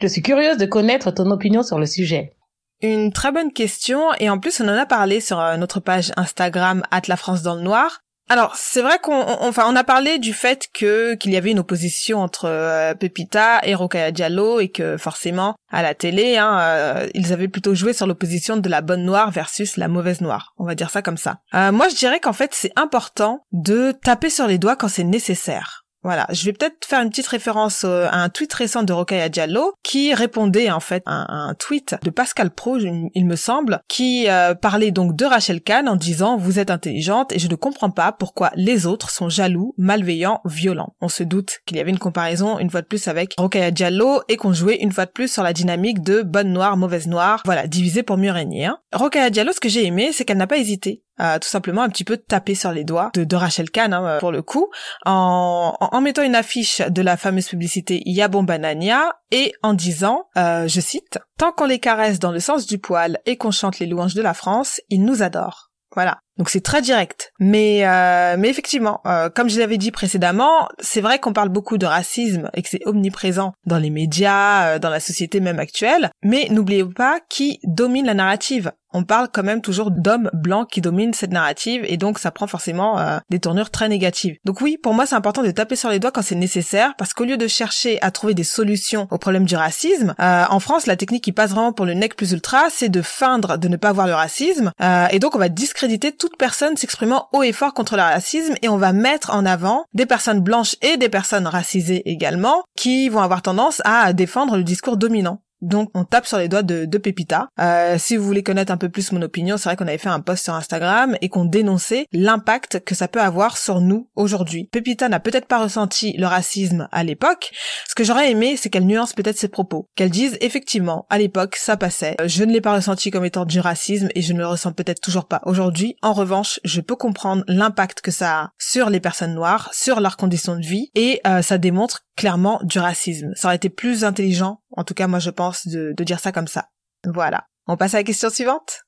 Je 0.00 0.08
suis 0.08 0.22
curieuse 0.22 0.58
de 0.58 0.66
connaître 0.66 1.10
ton 1.12 1.30
opinion 1.30 1.62
sur 1.62 1.78
le 1.78 1.86
sujet. 1.86 2.34
Une 2.80 3.12
très 3.12 3.32
bonne 3.32 3.52
question 3.52 4.12
et 4.20 4.30
en 4.30 4.38
plus 4.38 4.60
on 4.60 4.68
en 4.68 4.78
a 4.78 4.86
parlé 4.86 5.20
sur 5.20 5.40
euh, 5.40 5.56
notre 5.56 5.80
page 5.80 6.12
Instagram 6.16 6.82
at 6.90 7.02
la 7.08 7.16
France 7.16 7.42
dans 7.42 7.56
le 7.56 7.62
noir. 7.62 8.02
Alors 8.28 8.56
c'est 8.56 8.82
vrai 8.82 8.98
qu'on 8.98 9.20
enfin 9.20 9.64
on 9.66 9.76
a 9.76 9.84
parlé 9.84 10.18
du 10.18 10.32
fait 10.32 10.68
que 10.72 11.14
qu'il 11.14 11.32
y 11.32 11.36
avait 11.36 11.50
une 11.50 11.58
opposition 11.60 12.20
entre 12.20 12.44
euh, 12.46 12.94
Pepita 12.94 13.60
et 13.64 13.74
Rokaya 13.74 14.10
Diallo 14.10 14.60
et 14.60 14.68
que 14.68 14.96
forcément 14.96 15.56
à 15.70 15.82
la 15.82 15.94
télé 15.94 16.36
hein, 16.36 16.58
euh, 16.60 17.08
ils 17.14 17.32
avaient 17.32 17.48
plutôt 17.48 17.74
joué 17.74 17.92
sur 17.92 18.06
l'opposition 18.06 18.56
de 18.56 18.68
la 18.68 18.80
bonne 18.80 19.04
noire 19.04 19.30
versus 19.30 19.76
la 19.76 19.88
mauvaise 19.88 20.20
noire. 20.20 20.54
On 20.58 20.64
va 20.64 20.74
dire 20.74 20.90
ça 20.90 21.02
comme 21.02 21.16
ça. 21.16 21.40
moi 21.52 21.88
je 21.88 21.96
dirais 21.96 22.20
qu'en 22.20 22.32
fait 22.32 22.50
c'est 22.52 22.72
important 22.76 23.44
de 23.52 23.92
taper 23.92 24.30
sur 24.30 24.46
les 24.46 24.58
doigts 24.58 24.76
quand 24.76 24.88
c'est 24.88 25.04
nécessaire. 25.04 25.86
Voilà, 26.08 26.26
je 26.30 26.42
vais 26.46 26.54
peut-être 26.54 26.86
faire 26.86 27.02
une 27.02 27.10
petite 27.10 27.26
référence 27.26 27.84
à 27.84 28.14
un 28.14 28.30
tweet 28.30 28.50
récent 28.54 28.82
de 28.82 28.94
Rokaya 28.94 29.28
Diallo 29.28 29.74
qui 29.82 30.14
répondait 30.14 30.70
en 30.70 30.80
fait 30.80 31.02
à 31.04 31.30
un 31.30 31.52
tweet 31.52 31.96
de 32.02 32.08
Pascal 32.08 32.50
Pro, 32.50 32.78
il 32.78 33.26
me 33.26 33.36
semble, 33.36 33.80
qui 33.88 34.24
euh, 34.30 34.54
parlait 34.54 34.90
donc 34.90 35.14
de 35.14 35.26
Rachel 35.26 35.60
Kahn 35.60 35.86
en 35.86 35.96
disant 35.96 36.38
vous 36.38 36.58
êtes 36.58 36.70
intelligente 36.70 37.32
et 37.32 37.38
je 37.38 37.46
ne 37.46 37.56
comprends 37.56 37.90
pas 37.90 38.12
pourquoi 38.12 38.52
les 38.54 38.86
autres 38.86 39.10
sont 39.10 39.28
jaloux, 39.28 39.74
malveillants, 39.76 40.40
violents. 40.46 40.94
On 41.02 41.10
se 41.10 41.24
doute 41.24 41.58
qu'il 41.66 41.76
y 41.76 41.80
avait 41.80 41.90
une 41.90 41.98
comparaison 41.98 42.58
une 42.58 42.70
fois 42.70 42.80
de 42.80 42.86
plus 42.86 43.06
avec 43.06 43.34
Rokaya 43.36 43.70
Diallo 43.70 44.22
et 44.30 44.38
qu'on 44.38 44.54
jouait 44.54 44.76
une 44.76 44.92
fois 44.92 45.04
de 45.04 45.10
plus 45.10 45.30
sur 45.30 45.42
la 45.42 45.52
dynamique 45.52 46.00
de 46.00 46.22
bonne 46.22 46.54
noire, 46.54 46.78
mauvaise 46.78 47.06
noire, 47.06 47.42
voilà, 47.44 47.66
divisé 47.66 48.02
pour 48.02 48.16
mieux 48.16 48.32
régner. 48.32 48.64
Hein. 48.64 48.78
Rokaya 48.94 49.28
Diallo, 49.28 49.52
ce 49.52 49.60
que 49.60 49.68
j'ai 49.68 49.84
aimé, 49.84 50.08
c'est 50.14 50.24
qu'elle 50.24 50.38
n'a 50.38 50.46
pas 50.46 50.56
hésité 50.56 51.02
tout 51.18 51.48
simplement 51.48 51.82
un 51.82 51.88
petit 51.88 52.04
peu 52.04 52.16
taper 52.16 52.54
sur 52.54 52.72
les 52.72 52.84
doigts 52.84 53.10
de, 53.14 53.36
Rachel 53.36 53.70
Kahn 53.70 53.92
hein, 53.92 54.18
pour 54.20 54.32
le 54.32 54.42
coup, 54.42 54.68
en, 55.04 55.76
en, 55.78 56.00
mettant 56.00 56.22
une 56.22 56.34
affiche 56.34 56.80
de 56.80 57.02
la 57.02 57.16
fameuse 57.16 57.48
publicité 57.48 58.02
Yabon 58.06 58.42
Banania 58.42 59.12
et 59.30 59.52
en 59.62 59.74
disant, 59.74 60.26
euh, 60.36 60.66
je 60.68 60.80
cite, 60.80 61.18
Tant 61.38 61.52
qu'on 61.52 61.66
les 61.66 61.78
caresse 61.78 62.18
dans 62.18 62.32
le 62.32 62.40
sens 62.40 62.66
du 62.66 62.78
poil 62.78 63.18
et 63.24 63.36
qu'on 63.36 63.52
chante 63.52 63.78
les 63.78 63.86
louanges 63.86 64.14
de 64.14 64.22
la 64.22 64.34
France, 64.34 64.80
ils 64.88 65.04
nous 65.04 65.22
adorent. 65.22 65.70
Voilà. 65.94 66.18
Donc 66.38 66.50
c'est 66.50 66.60
très 66.60 66.80
direct. 66.80 67.32
Mais 67.40 67.86
euh, 67.86 68.36
mais 68.38 68.48
effectivement, 68.48 69.00
euh, 69.06 69.28
comme 69.28 69.50
je 69.50 69.58
l'avais 69.58 69.76
dit 69.76 69.90
précédemment, 69.90 70.68
c'est 70.78 71.00
vrai 71.00 71.18
qu'on 71.18 71.32
parle 71.32 71.48
beaucoup 71.48 71.78
de 71.78 71.86
racisme 71.86 72.48
et 72.54 72.62
que 72.62 72.68
c'est 72.68 72.86
omniprésent 72.86 73.52
dans 73.66 73.78
les 73.78 73.90
médias, 73.90 74.68
euh, 74.68 74.78
dans 74.78 74.90
la 74.90 75.00
société 75.00 75.40
même 75.40 75.58
actuelle. 75.58 76.10
Mais 76.22 76.46
n'oubliez 76.50 76.84
pas 76.84 77.20
qui 77.28 77.58
domine 77.64 78.06
la 78.06 78.14
narrative 78.14 78.72
on 78.92 79.04
parle 79.04 79.28
quand 79.32 79.42
même 79.42 79.60
toujours 79.60 79.90
d'hommes 79.90 80.30
blancs 80.32 80.68
qui 80.70 80.80
dominent 80.80 81.12
cette 81.12 81.32
narrative 81.32 81.84
et 81.86 81.96
donc 81.96 82.18
ça 82.18 82.30
prend 82.30 82.46
forcément 82.46 82.98
euh, 82.98 83.18
des 83.30 83.38
tournures 83.38 83.70
très 83.70 83.88
négatives. 83.88 84.36
Donc 84.44 84.60
oui, 84.60 84.78
pour 84.78 84.94
moi 84.94 85.06
c'est 85.06 85.14
important 85.14 85.42
de 85.42 85.50
taper 85.50 85.76
sur 85.76 85.90
les 85.90 85.98
doigts 85.98 86.10
quand 86.10 86.22
c'est 86.22 86.34
nécessaire 86.34 86.94
parce 86.96 87.12
qu'au 87.12 87.24
lieu 87.24 87.36
de 87.36 87.46
chercher 87.46 88.00
à 88.02 88.10
trouver 88.10 88.34
des 88.34 88.44
solutions 88.44 89.06
au 89.10 89.18
problème 89.18 89.44
du 89.44 89.56
racisme, 89.56 90.14
euh, 90.20 90.44
en 90.48 90.60
France 90.60 90.86
la 90.86 90.96
technique 90.96 91.24
qui 91.24 91.32
passe 91.32 91.50
vraiment 91.50 91.72
pour 91.72 91.86
le 91.86 91.94
nec 91.94 92.16
plus 92.16 92.32
ultra, 92.32 92.70
c'est 92.70 92.88
de 92.88 93.02
feindre 93.02 93.58
de 93.58 93.68
ne 93.68 93.76
pas 93.76 93.92
voir 93.92 94.06
le 94.06 94.14
racisme 94.14 94.72
euh, 94.80 95.06
et 95.10 95.18
donc 95.18 95.34
on 95.34 95.38
va 95.38 95.48
discréditer 95.48 96.12
toute 96.28 96.36
personne 96.36 96.76
s'exprimant 96.76 97.28
haut 97.32 97.42
et 97.42 97.52
fort 97.52 97.72
contre 97.72 97.96
le 97.96 98.02
racisme 98.02 98.54
et 98.60 98.68
on 98.68 98.76
va 98.76 98.92
mettre 98.92 99.30
en 99.30 99.46
avant 99.46 99.86
des 99.94 100.04
personnes 100.04 100.40
blanches 100.40 100.76
et 100.82 100.98
des 100.98 101.08
personnes 101.08 101.46
racisées 101.46 102.02
également 102.04 102.64
qui 102.76 103.08
vont 103.08 103.20
avoir 103.20 103.40
tendance 103.40 103.80
à 103.86 104.12
défendre 104.12 104.58
le 104.58 104.62
discours 104.62 104.98
dominant. 104.98 105.40
Donc 105.60 105.90
on 105.94 106.04
tape 106.04 106.26
sur 106.26 106.38
les 106.38 106.48
doigts 106.48 106.62
de, 106.62 106.84
de 106.84 106.98
Pépita. 106.98 107.48
Euh, 107.60 107.96
si 107.98 108.16
vous 108.16 108.24
voulez 108.24 108.42
connaître 108.42 108.72
un 108.72 108.76
peu 108.76 108.88
plus 108.88 109.12
mon 109.12 109.22
opinion, 109.22 109.56
c'est 109.56 109.68
vrai 109.68 109.76
qu'on 109.76 109.86
avait 109.86 109.98
fait 109.98 110.08
un 110.08 110.20
post 110.20 110.44
sur 110.44 110.54
Instagram 110.54 111.16
et 111.20 111.28
qu'on 111.28 111.44
dénonçait 111.44 112.06
l'impact 112.12 112.80
que 112.84 112.94
ça 112.94 113.08
peut 113.08 113.20
avoir 113.20 113.58
sur 113.58 113.80
nous 113.80 114.08
aujourd'hui. 114.16 114.68
Pépita 114.70 115.08
n'a 115.08 115.20
peut-être 115.20 115.46
pas 115.46 115.62
ressenti 115.62 116.16
le 116.16 116.26
racisme 116.26 116.88
à 116.92 117.04
l'époque. 117.04 117.50
Ce 117.88 117.94
que 117.94 118.04
j'aurais 118.04 118.30
aimé, 118.30 118.56
c'est 118.56 118.70
qu'elle 118.70 118.86
nuance 118.86 119.12
peut-être 119.12 119.38
ses 119.38 119.48
propos, 119.48 119.88
qu'elle 119.96 120.10
dise 120.10 120.36
effectivement 120.40 121.06
à 121.10 121.18
l'époque 121.18 121.56
ça 121.56 121.76
passait. 121.76 122.16
Euh, 122.20 122.28
je 122.28 122.44
ne 122.44 122.52
l'ai 122.52 122.60
pas 122.60 122.74
ressenti 122.74 123.10
comme 123.10 123.24
étant 123.24 123.44
du 123.44 123.60
racisme 123.60 124.08
et 124.14 124.22
je 124.22 124.32
ne 124.32 124.38
le 124.38 124.46
ressens 124.46 124.72
peut-être 124.72 125.00
toujours 125.00 125.26
pas 125.26 125.40
aujourd'hui. 125.44 125.96
En 126.02 126.12
revanche, 126.12 126.60
je 126.64 126.80
peux 126.80 126.96
comprendre 126.96 127.44
l'impact 127.48 128.00
que 128.00 128.10
ça 128.10 128.40
a 128.40 128.50
sur 128.58 128.90
les 128.90 129.00
personnes 129.00 129.34
noires, 129.34 129.70
sur 129.72 130.00
leurs 130.00 130.16
conditions 130.16 130.56
de 130.56 130.64
vie 130.64 130.90
et 130.94 131.20
euh, 131.26 131.42
ça 131.42 131.58
démontre 131.58 132.04
clairement 132.16 132.60
du 132.64 132.80
racisme. 132.80 133.32
Ça 133.36 133.48
aurait 133.48 133.56
été 133.56 133.68
plus 133.68 134.04
intelligent, 134.04 134.60
en 134.72 134.82
tout 134.82 134.94
cas 134.94 135.06
moi 135.06 135.20
je 135.20 135.30
pense, 135.30 135.47
de, 135.66 135.94
dire 136.02 136.20
ça. 136.20 136.68
Voilà. 137.06 137.44
On 137.66 137.76
passe 137.76 137.94
à 137.94 137.98
la 137.98 138.04
question 138.04 138.30
suivante 138.30 138.84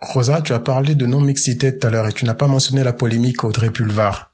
Rosa, 0.00 0.42
tu 0.42 0.52
as 0.52 0.60
parlé 0.60 0.94
de 0.94 1.06
non-mixité 1.06 1.76
tout 1.76 1.86
à 1.86 1.90
l'heure 1.90 2.06
et 2.06 2.12
tu 2.12 2.24
n'as 2.24 2.34
pas 2.34 2.46
mentionné 2.46 2.84
la 2.84 2.92
polémique 2.92 3.42
Audrey 3.42 3.70
Pulvar. 3.70 4.30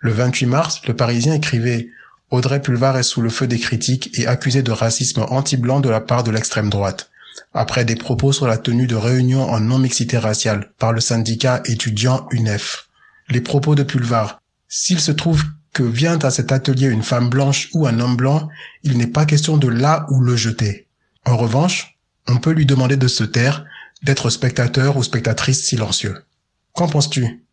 Le 0.00 0.12
28 0.12 0.46
mars, 0.46 0.82
le 0.86 0.94
Parisien 0.94 1.34
écrivait 1.34 1.88
Audrey 2.30 2.60
Pulvar 2.60 2.98
est 2.98 3.02
sous 3.02 3.22
le 3.22 3.30
feu 3.30 3.46
des 3.46 3.58
critiques 3.58 4.10
et 4.18 4.26
accusée 4.26 4.62
de 4.62 4.70
racisme 4.70 5.24
anti-blanc 5.30 5.80
de 5.80 5.88
la 5.88 6.00
part 6.00 6.24
de 6.24 6.30
l'extrême 6.30 6.68
droite, 6.68 7.10
après 7.54 7.86
des 7.86 7.96
propos 7.96 8.32
sur 8.32 8.46
la 8.46 8.58
tenue 8.58 8.86
de 8.86 8.96
réunions 8.96 9.48
en 9.48 9.60
non-mixité 9.60 10.18
raciale 10.18 10.72
par 10.78 10.92
le 10.92 11.00
syndicat 11.00 11.62
étudiant 11.64 12.28
UNEF. 12.30 12.88
Les 13.30 13.40
propos 13.40 13.74
de 13.74 13.82
Pulvar. 13.82 14.42
S'il 14.68 15.00
se 15.00 15.12
trouve 15.12 15.42
que 15.72 15.82
vient 15.82 16.18
à 16.18 16.30
cet 16.30 16.52
atelier 16.52 16.88
une 16.88 17.02
femme 17.02 17.30
blanche 17.30 17.70
ou 17.72 17.86
un 17.86 17.98
homme 17.98 18.16
blanc, 18.16 18.48
il 18.82 18.98
n'est 18.98 19.06
pas 19.06 19.24
question 19.24 19.56
de 19.56 19.68
là 19.68 20.06
ou 20.10 20.20
le 20.20 20.36
jeter. 20.36 20.87
En 21.28 21.36
revanche, 21.36 21.98
on 22.26 22.38
peut 22.38 22.52
lui 22.52 22.64
demander 22.64 22.96
de 22.96 23.06
se 23.06 23.22
taire, 23.22 23.66
d'être 24.02 24.30
spectateur 24.30 24.96
ou 24.96 25.02
spectatrice 25.02 25.62
silencieux. 25.62 26.24
Qu'en 26.72 26.88
penses-tu? 26.88 27.44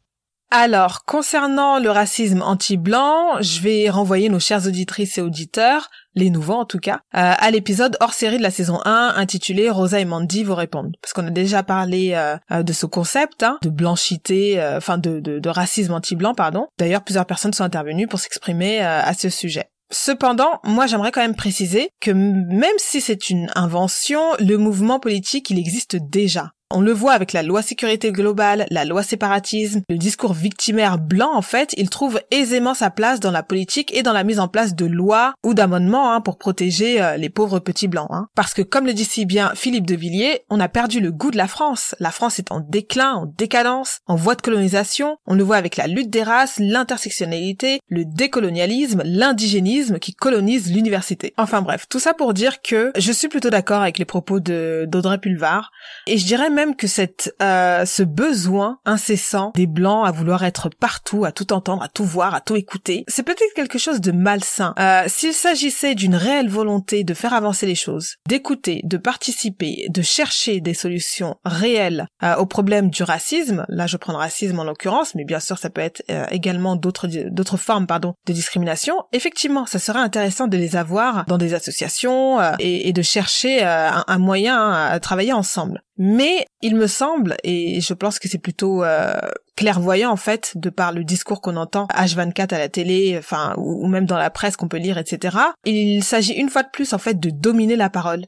Alors, 0.49 1.03
concernant 1.03 1.79
le 1.79 1.89
racisme 1.89 2.41
anti-blanc, 2.41 3.41
je 3.41 3.59
vais 3.59 3.89
renvoyer 3.89 4.29
nos 4.29 4.39
chères 4.39 4.65
auditrices 4.65 5.17
et 5.17 5.21
auditeurs, 5.21 5.89
les 6.13 6.29
nouveaux 6.29 6.53
en 6.53 6.63
tout 6.63 6.79
cas, 6.79 7.01
euh, 7.15 7.33
à 7.37 7.51
l'épisode 7.51 7.97
hors 7.99 8.13
série 8.13 8.37
de 8.37 8.43
la 8.43 8.51
saison 8.51 8.79
1 8.85 9.15
intitulé 9.17 9.69
Rosa 9.69 9.99
et 9.99 10.05
Mandy 10.05 10.45
vous 10.45 10.55
répondent. 10.55 10.95
Parce 11.01 11.11
qu'on 11.11 11.27
a 11.27 11.31
déjà 11.31 11.61
parlé 11.61 12.13
euh, 12.13 12.37
euh, 12.51 12.63
de 12.63 12.71
ce 12.71 12.85
concept, 12.85 13.43
hein, 13.43 13.57
de 13.61 13.69
blanchité, 13.69 14.63
enfin 14.77 14.97
de, 14.97 15.49
racisme 15.49 15.91
anti-blanc, 15.91 16.33
pardon. 16.33 16.67
D'ailleurs, 16.77 17.03
plusieurs 17.03 17.25
personnes 17.25 17.51
sont 17.51 17.65
intervenues 17.65 18.07
pour 18.07 18.19
s'exprimer 18.19 18.79
à 18.79 19.13
ce 19.13 19.29
sujet. 19.29 19.69
Cependant, 19.97 20.59
moi 20.65 20.87
j'aimerais 20.87 21.13
quand 21.13 21.21
même 21.21 21.37
préciser 21.37 21.89
que 22.01 22.11
même 22.11 22.75
si 22.75 22.99
c'est 22.99 23.29
une 23.29 23.49
invention, 23.55 24.21
le 24.39 24.57
mouvement 24.57 24.99
politique 24.99 25.49
il 25.49 25.57
existe 25.57 25.95
déjà. 25.95 26.51
On 26.71 26.81
le 26.81 26.93
voit 26.93 27.13
avec 27.13 27.31
la 27.31 27.43
loi 27.43 27.61
sécurité 27.61 28.11
globale, 28.11 28.65
la 28.71 28.85
loi 28.85 29.03
séparatisme, 29.03 29.81
le 29.87 29.99
discours 29.99 30.33
victimaire 30.33 30.97
blanc 30.97 31.29
en 31.35 31.43
fait, 31.43 31.75
il 31.77 31.91
trouve 31.91 32.19
aisément 32.31 32.73
sa 32.73 32.89
place 32.89 33.19
dans 33.19 33.29
la 33.29 33.43
politique 33.43 33.95
et 33.95 34.01
dans 34.01 34.13
la 34.13 34.23
mise 34.23 34.39
en 34.39 34.47
place 34.47 34.73
de 34.73 34.87
lois 34.87 35.35
ou 35.43 35.53
d'amendements 35.53 36.11
hein, 36.11 36.21
pour 36.21 36.39
protéger 36.39 36.99
euh, 36.99 37.17
les 37.17 37.29
pauvres 37.29 37.59
petits 37.59 37.87
blancs. 37.87 38.07
Hein. 38.09 38.29
Parce 38.33 38.55
que 38.55 38.63
comme 38.63 38.87
le 38.87 38.93
dit 38.93 39.05
si 39.05 39.27
bien 39.27 39.51
Philippe 39.53 39.85
de 39.85 39.95
Villiers, 39.95 40.41
on 40.49 40.59
a 40.59 40.67
perdu 40.67 41.01
le 41.01 41.11
goût 41.11 41.29
de 41.29 41.37
la 41.37 41.47
France. 41.47 41.93
La 41.99 42.09
France 42.09 42.39
est 42.39 42.51
en 42.51 42.61
déclin, 42.61 43.13
en 43.13 43.25
décadence, 43.27 43.99
en 44.07 44.15
voie 44.15 44.33
de 44.33 44.41
colonisation. 44.41 45.17
On 45.27 45.35
le 45.35 45.43
voit 45.43 45.57
avec 45.57 45.77
la 45.77 45.85
lutte 45.85 46.09
des 46.09 46.23
races, 46.23 46.55
l'intersectionnalité, 46.57 47.79
le 47.89 48.05
décolonialisme, 48.05 49.03
l'indigénisme 49.05 49.99
qui 49.99 50.15
colonise 50.15 50.73
l'université. 50.73 51.35
Enfin 51.37 51.61
bref, 51.61 51.85
tout 51.87 51.99
ça 51.99 52.15
pour 52.15 52.33
dire 52.33 52.63
que 52.63 52.91
je 52.97 53.11
suis 53.11 53.27
plutôt 53.27 53.51
d'accord 53.51 53.83
avec 53.83 53.99
les 53.99 54.05
propos 54.05 54.39
d'Audrey 54.39 55.19
Pulvar 55.19 55.71
et 56.07 56.17
je 56.17 56.25
dirais 56.25 56.49
même 56.55 56.75
que 56.75 56.87
cette, 56.87 57.35
euh, 57.41 57.85
ce 57.85 58.01
besoin 58.01 58.79
incessant 58.85 59.51
des 59.53 59.67
blancs 59.67 60.07
à 60.07 60.11
vouloir 60.11 60.43
être 60.43 60.69
partout, 60.69 61.25
à 61.25 61.31
tout 61.31 61.53
entendre, 61.53 61.83
à 61.83 61.89
tout 61.89 62.05
voir, 62.05 62.33
à 62.33 62.41
tout 62.41 62.55
écouter, 62.55 63.03
c'est 63.07 63.23
peut-être 63.23 63.53
quelque 63.55 63.77
chose 63.77 64.01
de 64.01 64.11
malsain. 64.11 64.73
Euh, 64.79 65.03
S'il 65.07 65.33
s'agissait 65.33 65.93
d'une 65.93 66.15
réelle 66.15 66.49
volonté 66.49 67.03
de 67.03 67.13
faire 67.13 67.33
avancer 67.33 67.65
les 67.67 67.75
choses, 67.75 68.15
d'écouter, 68.27 68.81
de 68.83 68.97
participer, 68.97 69.85
de 69.89 70.01
chercher 70.01 70.61
des 70.61 70.73
solutions 70.73 71.35
réelles 71.45 72.07
euh, 72.23 72.35
au 72.37 72.45
problème 72.45 72.89
du 72.89 73.03
racisme, 73.03 73.65
là 73.69 73.85
je 73.85 73.97
prends 73.97 74.13
le 74.13 74.17
racisme 74.17 74.59
en 74.59 74.63
l'occurrence, 74.63 75.13
mais 75.13 75.25
bien 75.25 75.39
sûr 75.39 75.57
ça 75.57 75.69
peut 75.69 75.81
être 75.81 76.03
euh, 76.09 76.25
également 76.31 76.75
d'autres 76.75 77.07
d'autres 77.07 77.57
formes 77.57 77.85
pardon 77.85 78.13
de 78.25 78.33
discrimination. 78.33 78.95
Effectivement, 79.11 79.65
ça 79.65 79.79
serait 79.79 79.99
intéressant 79.99 80.47
de 80.47 80.57
les 80.57 80.75
avoir 80.75 81.25
dans 81.25 81.37
des 81.37 81.53
associations 81.53 82.39
euh, 82.39 82.53
et, 82.59 82.87
et, 82.87 82.93
de 82.93 83.01
chercher 83.01 83.63
un, 83.63 84.03
un 84.07 84.17
moyen 84.17 84.71
à 84.71 84.99
travailler 84.99 85.33
ensemble. 85.33 85.81
Mais 85.97 86.44
il 86.61 86.75
me 86.75 86.87
semble, 86.87 87.37
et 87.43 87.81
je 87.81 87.93
pense 87.93 88.19
que 88.19 88.27
c'est 88.27 88.39
plutôt 88.39 88.83
euh, 88.83 89.15
clairvoyant 89.55 90.11
en 90.11 90.15
fait, 90.15 90.53
de 90.55 90.69
par 90.69 90.91
le 90.91 91.03
discours 91.03 91.41
qu'on 91.41 91.55
entend 91.55 91.87
H24 91.87 92.53
à 92.53 92.59
la 92.59 92.69
télé, 92.69 93.15
enfin 93.17 93.53
ou, 93.57 93.87
même 93.87 94.05
dans 94.05 94.17
la 94.17 94.29
presse 94.29 94.57
qu'on 94.57 94.67
peut 94.67 94.77
lire, 94.77 94.97
etc. 94.97 95.37
Il 95.65 96.03
s'agit 96.03 96.33
une 96.33 96.49
fois 96.49 96.63
de 96.63 96.69
plus 96.71 96.93
en 96.93 96.97
fait 96.97 97.19
de 97.19 97.29
dominer 97.29 97.75
la 97.75 97.89
parole. 97.89 98.25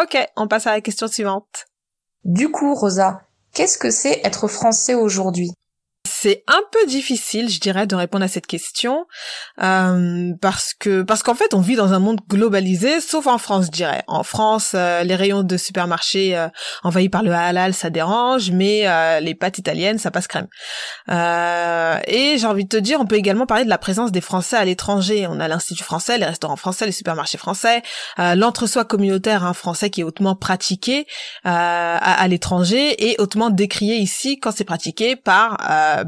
Ok, 0.00 0.16
on 0.36 0.48
passe 0.48 0.66
à 0.66 0.72
la 0.72 0.80
question 0.80 1.08
suivante. 1.08 1.66
Du 2.24 2.50
coup, 2.50 2.74
Rosa, 2.74 3.22
qu'est-ce 3.54 3.78
que 3.78 3.90
c'est 3.90 4.20
être 4.24 4.48
français 4.48 4.94
aujourd'hui? 4.94 5.52
C'est 6.20 6.42
un 6.48 6.60
peu 6.72 6.84
difficile, 6.86 7.48
je 7.48 7.60
dirais, 7.60 7.86
de 7.86 7.94
répondre 7.94 8.24
à 8.24 8.28
cette 8.28 8.48
question 8.48 9.06
euh, 9.62 10.32
parce 10.40 10.74
que 10.74 11.02
parce 11.02 11.22
qu'en 11.22 11.34
fait, 11.34 11.54
on 11.54 11.60
vit 11.60 11.76
dans 11.76 11.92
un 11.92 12.00
monde 12.00 12.20
globalisé, 12.28 13.00
sauf 13.00 13.28
en 13.28 13.38
France, 13.38 13.66
je 13.66 13.70
dirais. 13.70 14.02
En 14.08 14.24
France, 14.24 14.72
euh, 14.74 15.04
les 15.04 15.14
rayons 15.14 15.44
de 15.44 15.56
supermarché 15.56 16.36
euh, 16.36 16.48
envahis 16.82 17.08
par 17.08 17.22
le 17.22 17.32
halal, 17.32 17.72
ça 17.72 17.90
dérange, 17.90 18.50
mais 18.50 18.86
les 19.20 19.34
pâtes 19.34 19.58
italiennes, 19.58 19.98
ça 19.98 20.10
passe 20.10 20.26
crème. 20.26 20.48
et 21.08 22.36
j'ai 22.38 22.46
envie 22.46 22.64
de 22.64 22.68
te 22.68 22.76
dire, 22.76 23.00
on 23.00 23.06
peut 23.06 23.16
également 23.16 23.46
parler 23.46 23.64
de 23.64 23.70
la 23.70 23.78
présence 23.78 24.10
des 24.10 24.20
Français 24.20 24.56
à 24.56 24.64
l'étranger. 24.64 25.26
On 25.28 25.38
a 25.38 25.46
l'Institut 25.46 25.84
français, 25.84 26.18
les 26.18 26.24
restaurants 26.24 26.56
français, 26.56 26.86
les 26.86 26.92
supermarchés 26.92 27.38
français, 27.38 27.82
l'entre-soi 28.18 28.84
communautaire 28.84 29.44
hein, 29.44 29.52
français 29.52 29.90
qui 29.90 30.00
est 30.00 30.04
hautement 30.04 30.34
pratiqué 30.34 31.06
à, 31.44 31.96
à 31.96 32.28
l'étranger 32.28 33.10
et 33.10 33.16
hautement 33.20 33.50
décrié 33.50 33.96
ici 33.96 34.40
quand 34.40 34.50
c'est 34.50 34.64
pratiqué 34.64 35.14
par 35.14 35.58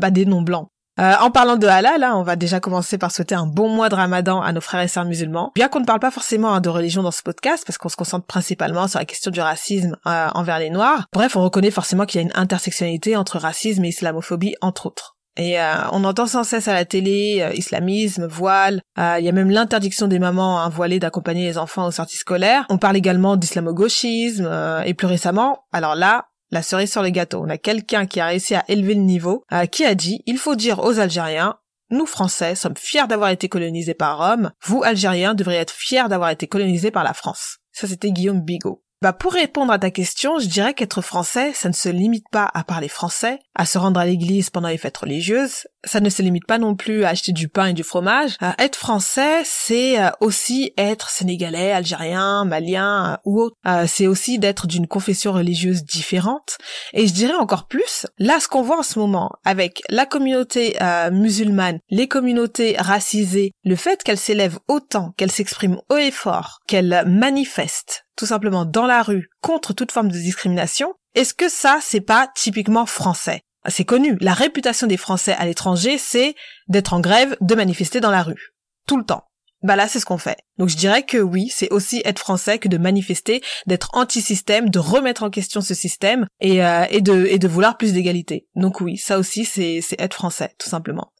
des 0.08 0.24
noms 0.24 0.40
blancs. 0.40 0.68
Euh, 1.00 1.14
en 1.20 1.30
parlant 1.30 1.56
de 1.56 1.66
halal, 1.66 2.04
on 2.12 2.22
va 2.22 2.36
déjà 2.36 2.60
commencer 2.60 2.98
par 2.98 3.10
souhaiter 3.10 3.34
un 3.34 3.46
bon 3.46 3.68
mois 3.68 3.88
de 3.88 3.94
ramadan 3.94 4.42
à 4.42 4.52
nos 4.52 4.60
frères 4.60 4.82
et 4.82 4.88
sœurs 4.88 5.06
musulmans. 5.06 5.50
Bien 5.54 5.68
qu'on 5.68 5.80
ne 5.80 5.86
parle 5.86 6.00
pas 6.00 6.10
forcément 6.10 6.52
hein, 6.52 6.60
de 6.60 6.68
religion 6.68 7.02
dans 7.02 7.10
ce 7.10 7.22
podcast, 7.22 7.64
parce 7.66 7.78
qu'on 7.78 7.88
se 7.88 7.96
concentre 7.96 8.26
principalement 8.26 8.86
sur 8.86 8.98
la 8.98 9.06
question 9.06 9.30
du 9.30 9.40
racisme 9.40 9.96
euh, 10.06 10.28
envers 10.34 10.58
les 10.58 10.68
Noirs. 10.68 11.06
Bref, 11.12 11.36
on 11.36 11.42
reconnaît 11.42 11.70
forcément 11.70 12.04
qu'il 12.04 12.20
y 12.20 12.24
a 12.24 12.26
une 12.26 12.32
intersectionnalité 12.34 13.16
entre 13.16 13.38
racisme 13.38 13.84
et 13.84 13.88
islamophobie, 13.88 14.56
entre 14.60 14.86
autres. 14.86 15.16
Et 15.38 15.58
euh, 15.58 15.72
on 15.92 16.04
entend 16.04 16.26
sans 16.26 16.44
cesse 16.44 16.68
à 16.68 16.74
la 16.74 16.84
télé 16.84 17.50
islamisme, 17.54 18.26
voile. 18.26 18.82
Il 18.98 19.24
y 19.24 19.28
a 19.28 19.32
même 19.32 19.48
l'interdiction 19.48 20.06
des 20.06 20.18
mamans 20.18 20.60
hein, 20.60 20.68
voilées 20.68 20.98
d'accompagner 20.98 21.46
les 21.46 21.56
enfants 21.56 21.86
aux 21.86 21.92
sorties 21.92 22.18
scolaires. 22.18 22.66
On 22.68 22.76
parle 22.76 22.96
également 22.96 23.36
d'islamo-gauchisme 23.36 24.82
et 24.84 24.92
plus 24.92 25.06
récemment, 25.06 25.60
alors 25.72 25.94
là, 25.94 26.26
la 26.50 26.62
cerise 26.62 26.90
sur 26.90 27.02
le 27.02 27.10
gâteau. 27.10 27.42
On 27.42 27.48
a 27.48 27.58
quelqu'un 27.58 28.06
qui 28.06 28.20
a 28.20 28.26
réussi 28.26 28.54
à 28.54 28.64
élever 28.68 28.94
le 28.94 29.02
niveau, 29.02 29.44
euh, 29.52 29.66
qui 29.66 29.84
a 29.84 29.94
dit, 29.94 30.22
il 30.26 30.38
faut 30.38 30.56
dire 30.56 30.80
aux 30.80 30.98
Algériens, 30.98 31.58
nous 31.90 32.06
Français 32.06 32.54
sommes 32.54 32.76
fiers 32.76 33.06
d'avoir 33.08 33.30
été 33.30 33.48
colonisés 33.48 33.94
par 33.94 34.18
Rome, 34.18 34.52
vous 34.62 34.82
Algériens 34.84 35.34
devriez 35.34 35.58
être 35.58 35.72
fiers 35.72 36.08
d'avoir 36.08 36.30
été 36.30 36.46
colonisés 36.46 36.90
par 36.90 37.04
la 37.04 37.14
France. 37.14 37.58
Ça 37.72 37.86
c'était 37.86 38.12
Guillaume 38.12 38.42
Bigot. 38.42 38.82
Bah 39.02 39.14
pour 39.14 39.32
répondre 39.32 39.72
à 39.72 39.78
ta 39.78 39.90
question, 39.90 40.38
je 40.38 40.46
dirais 40.46 40.74
qu'être 40.74 41.00
français, 41.00 41.54
ça 41.54 41.70
ne 41.70 41.74
se 41.74 41.88
limite 41.88 42.26
pas 42.30 42.50
à 42.52 42.64
parler 42.64 42.88
français, 42.88 43.38
à 43.54 43.64
se 43.64 43.78
rendre 43.78 43.98
à 43.98 44.04
l'église 44.04 44.50
pendant 44.50 44.68
les 44.68 44.76
fêtes 44.76 44.98
religieuses, 44.98 45.66
ça 45.84 46.00
ne 46.00 46.10
se 46.10 46.20
limite 46.20 46.46
pas 46.46 46.58
non 46.58 46.74
plus 46.74 47.04
à 47.04 47.08
acheter 47.08 47.32
du 47.32 47.48
pain 47.48 47.66
et 47.66 47.72
du 47.72 47.82
fromage. 47.82 48.36
Euh, 48.42 48.52
être 48.58 48.76
français, 48.76 49.40
c'est 49.44 49.98
euh, 49.98 50.10
aussi 50.20 50.74
être 50.76 51.08
sénégalais, 51.08 51.72
algérien, 51.72 52.44
malien 52.44 53.14
euh, 53.14 53.16
ou 53.24 53.40
autre. 53.40 53.56
c'est 53.86 54.06
aussi 54.06 54.38
d'être 54.38 54.66
d'une 54.66 54.86
confession 54.86 55.32
religieuse 55.32 55.82
différente. 55.84 56.58
Et 56.92 57.06
je 57.06 57.14
dirais 57.14 57.34
encore 57.34 57.68
plus, 57.68 58.06
là 58.18 58.38
ce 58.38 58.48
qu'on 58.48 58.60
voit 58.60 58.80
en 58.80 58.82
ce 58.82 58.98
moment 58.98 59.30
avec 59.46 59.82
la 59.88 60.04
communauté 60.04 60.76
musulmane, 61.10 61.78
les 61.88 62.08
communautés 62.08 62.76
racisées, 62.78 63.52
le 63.64 63.76
fait 63.76 64.02
qu'elles 64.02 64.18
s'élèvent 64.18 64.58
autant, 64.68 65.12
qu'elles 65.16 65.30
s'expriment 65.30 65.80
haut 65.88 65.96
et 65.96 66.10
fort, 66.10 66.58
qu'elles 66.66 67.04
manifestent 67.06 68.04
tout 68.20 68.26
simplement 68.26 68.66
dans 68.66 68.86
la 68.86 69.02
rue 69.02 69.30
contre 69.40 69.72
toute 69.72 69.92
forme 69.92 70.10
de 70.10 70.18
discrimination, 70.18 70.92
est-ce 71.14 71.32
que 71.32 71.48
ça, 71.48 71.78
c'est 71.80 72.02
pas 72.02 72.28
typiquement 72.36 72.84
français? 72.84 73.40
C'est 73.66 73.86
connu. 73.86 74.18
La 74.20 74.34
réputation 74.34 74.86
des 74.86 74.98
Français 74.98 75.32
à 75.32 75.46
l'étranger, 75.46 75.96
c'est 75.96 76.34
d'être 76.68 76.92
en 76.92 77.00
grève, 77.00 77.34
de 77.40 77.54
manifester 77.54 77.98
dans 78.00 78.10
la 78.10 78.22
rue. 78.22 78.52
Tout 78.86 78.98
le 78.98 79.04
temps. 79.04 79.24
Bah 79.62 79.74
là, 79.74 79.88
c'est 79.88 80.00
ce 80.00 80.04
qu'on 80.04 80.18
fait. 80.18 80.36
Donc 80.58 80.68
je 80.68 80.76
dirais 80.76 81.02
que 81.04 81.16
oui, 81.16 81.50
c'est 81.50 81.70
aussi 81.70 82.02
être 82.04 82.18
français 82.18 82.58
que 82.58 82.68
de 82.68 82.76
manifester, 82.76 83.42
d'être 83.66 83.88
anti-système, 83.94 84.68
de 84.68 84.78
remettre 84.78 85.22
en 85.22 85.30
question 85.30 85.62
ce 85.62 85.72
système 85.72 86.26
et, 86.40 86.62
euh, 86.62 86.84
et, 86.90 87.00
de, 87.00 87.24
et 87.24 87.38
de 87.38 87.48
vouloir 87.48 87.78
plus 87.78 87.94
d'égalité. 87.94 88.46
Donc 88.54 88.82
oui, 88.82 88.98
ça 88.98 89.18
aussi, 89.18 89.46
c'est 89.46 89.82
être 89.98 90.14
français, 90.14 90.54
tout 90.58 90.68
simplement. 90.68 91.12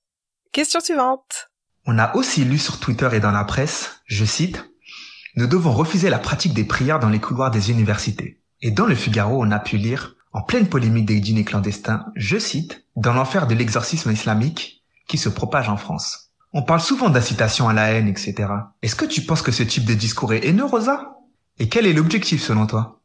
Question 0.53 0.81
suivante. 0.81 1.49
On 1.87 1.99
a 1.99 2.15
aussi 2.15 2.45
lu 2.45 2.59
sur 2.59 2.79
Twitter 2.79 3.09
et 3.15 3.21
dans 3.21 3.31
la 3.31 3.45
presse, 3.45 4.03
je 4.05 4.27
cite, 4.27 4.65
nous 5.37 5.47
devons 5.47 5.73
refuser 5.73 6.11
la 6.11 6.19
pratique 6.19 6.55
des 6.55 6.65
prières 6.65 6.99
dans 6.99 7.09
les 7.09 7.21
couloirs 7.21 7.51
des 7.51 7.71
universités. 7.71 8.41
Et 8.63 8.71
dans 8.71 8.87
le 8.87 8.95
Figaro, 8.95 9.43
on 9.43 9.51
a 9.51 9.59
pu 9.59 9.77
lire, 9.77 10.17
en 10.33 10.43
pleine 10.43 10.69
polémique 10.69 11.07
des 11.07 11.21
dîners 11.21 11.45
clandestins, 11.45 12.07
je 12.15 12.39
cite, 12.39 12.85
dans 12.97 13.15
l'enfer 13.15 13.47
de 13.47 13.55
l'exorcisme 13.55 14.13
islamique 14.13 14.85
qui 15.09 15.19
se 15.19 15.29
propage 15.29 15.69
en 15.69 15.77
France. 15.77 16.31
On 16.53 16.63
parle 16.63 16.81
souvent 16.81 17.11
d'incitation 17.11 17.69
à 17.69 17.73
la 17.73 17.93
haine, 17.93 18.09
etc. 18.09 18.49
Est-ce 18.83 18.97
que 18.97 19.05
tu 19.05 19.23
penses 19.23 19.43
que 19.43 19.53
ce 19.53 19.63
type 19.63 19.85
de 19.85 19.95
discours 19.95 20.33
est 20.33 20.45
haineux, 20.47 20.65
Rosa? 20.65 21.17
Et 21.59 21.69
quel 21.69 21.87
est 21.87 21.93
l'objectif 21.93 22.43
selon 22.43 22.67
toi? 22.67 23.00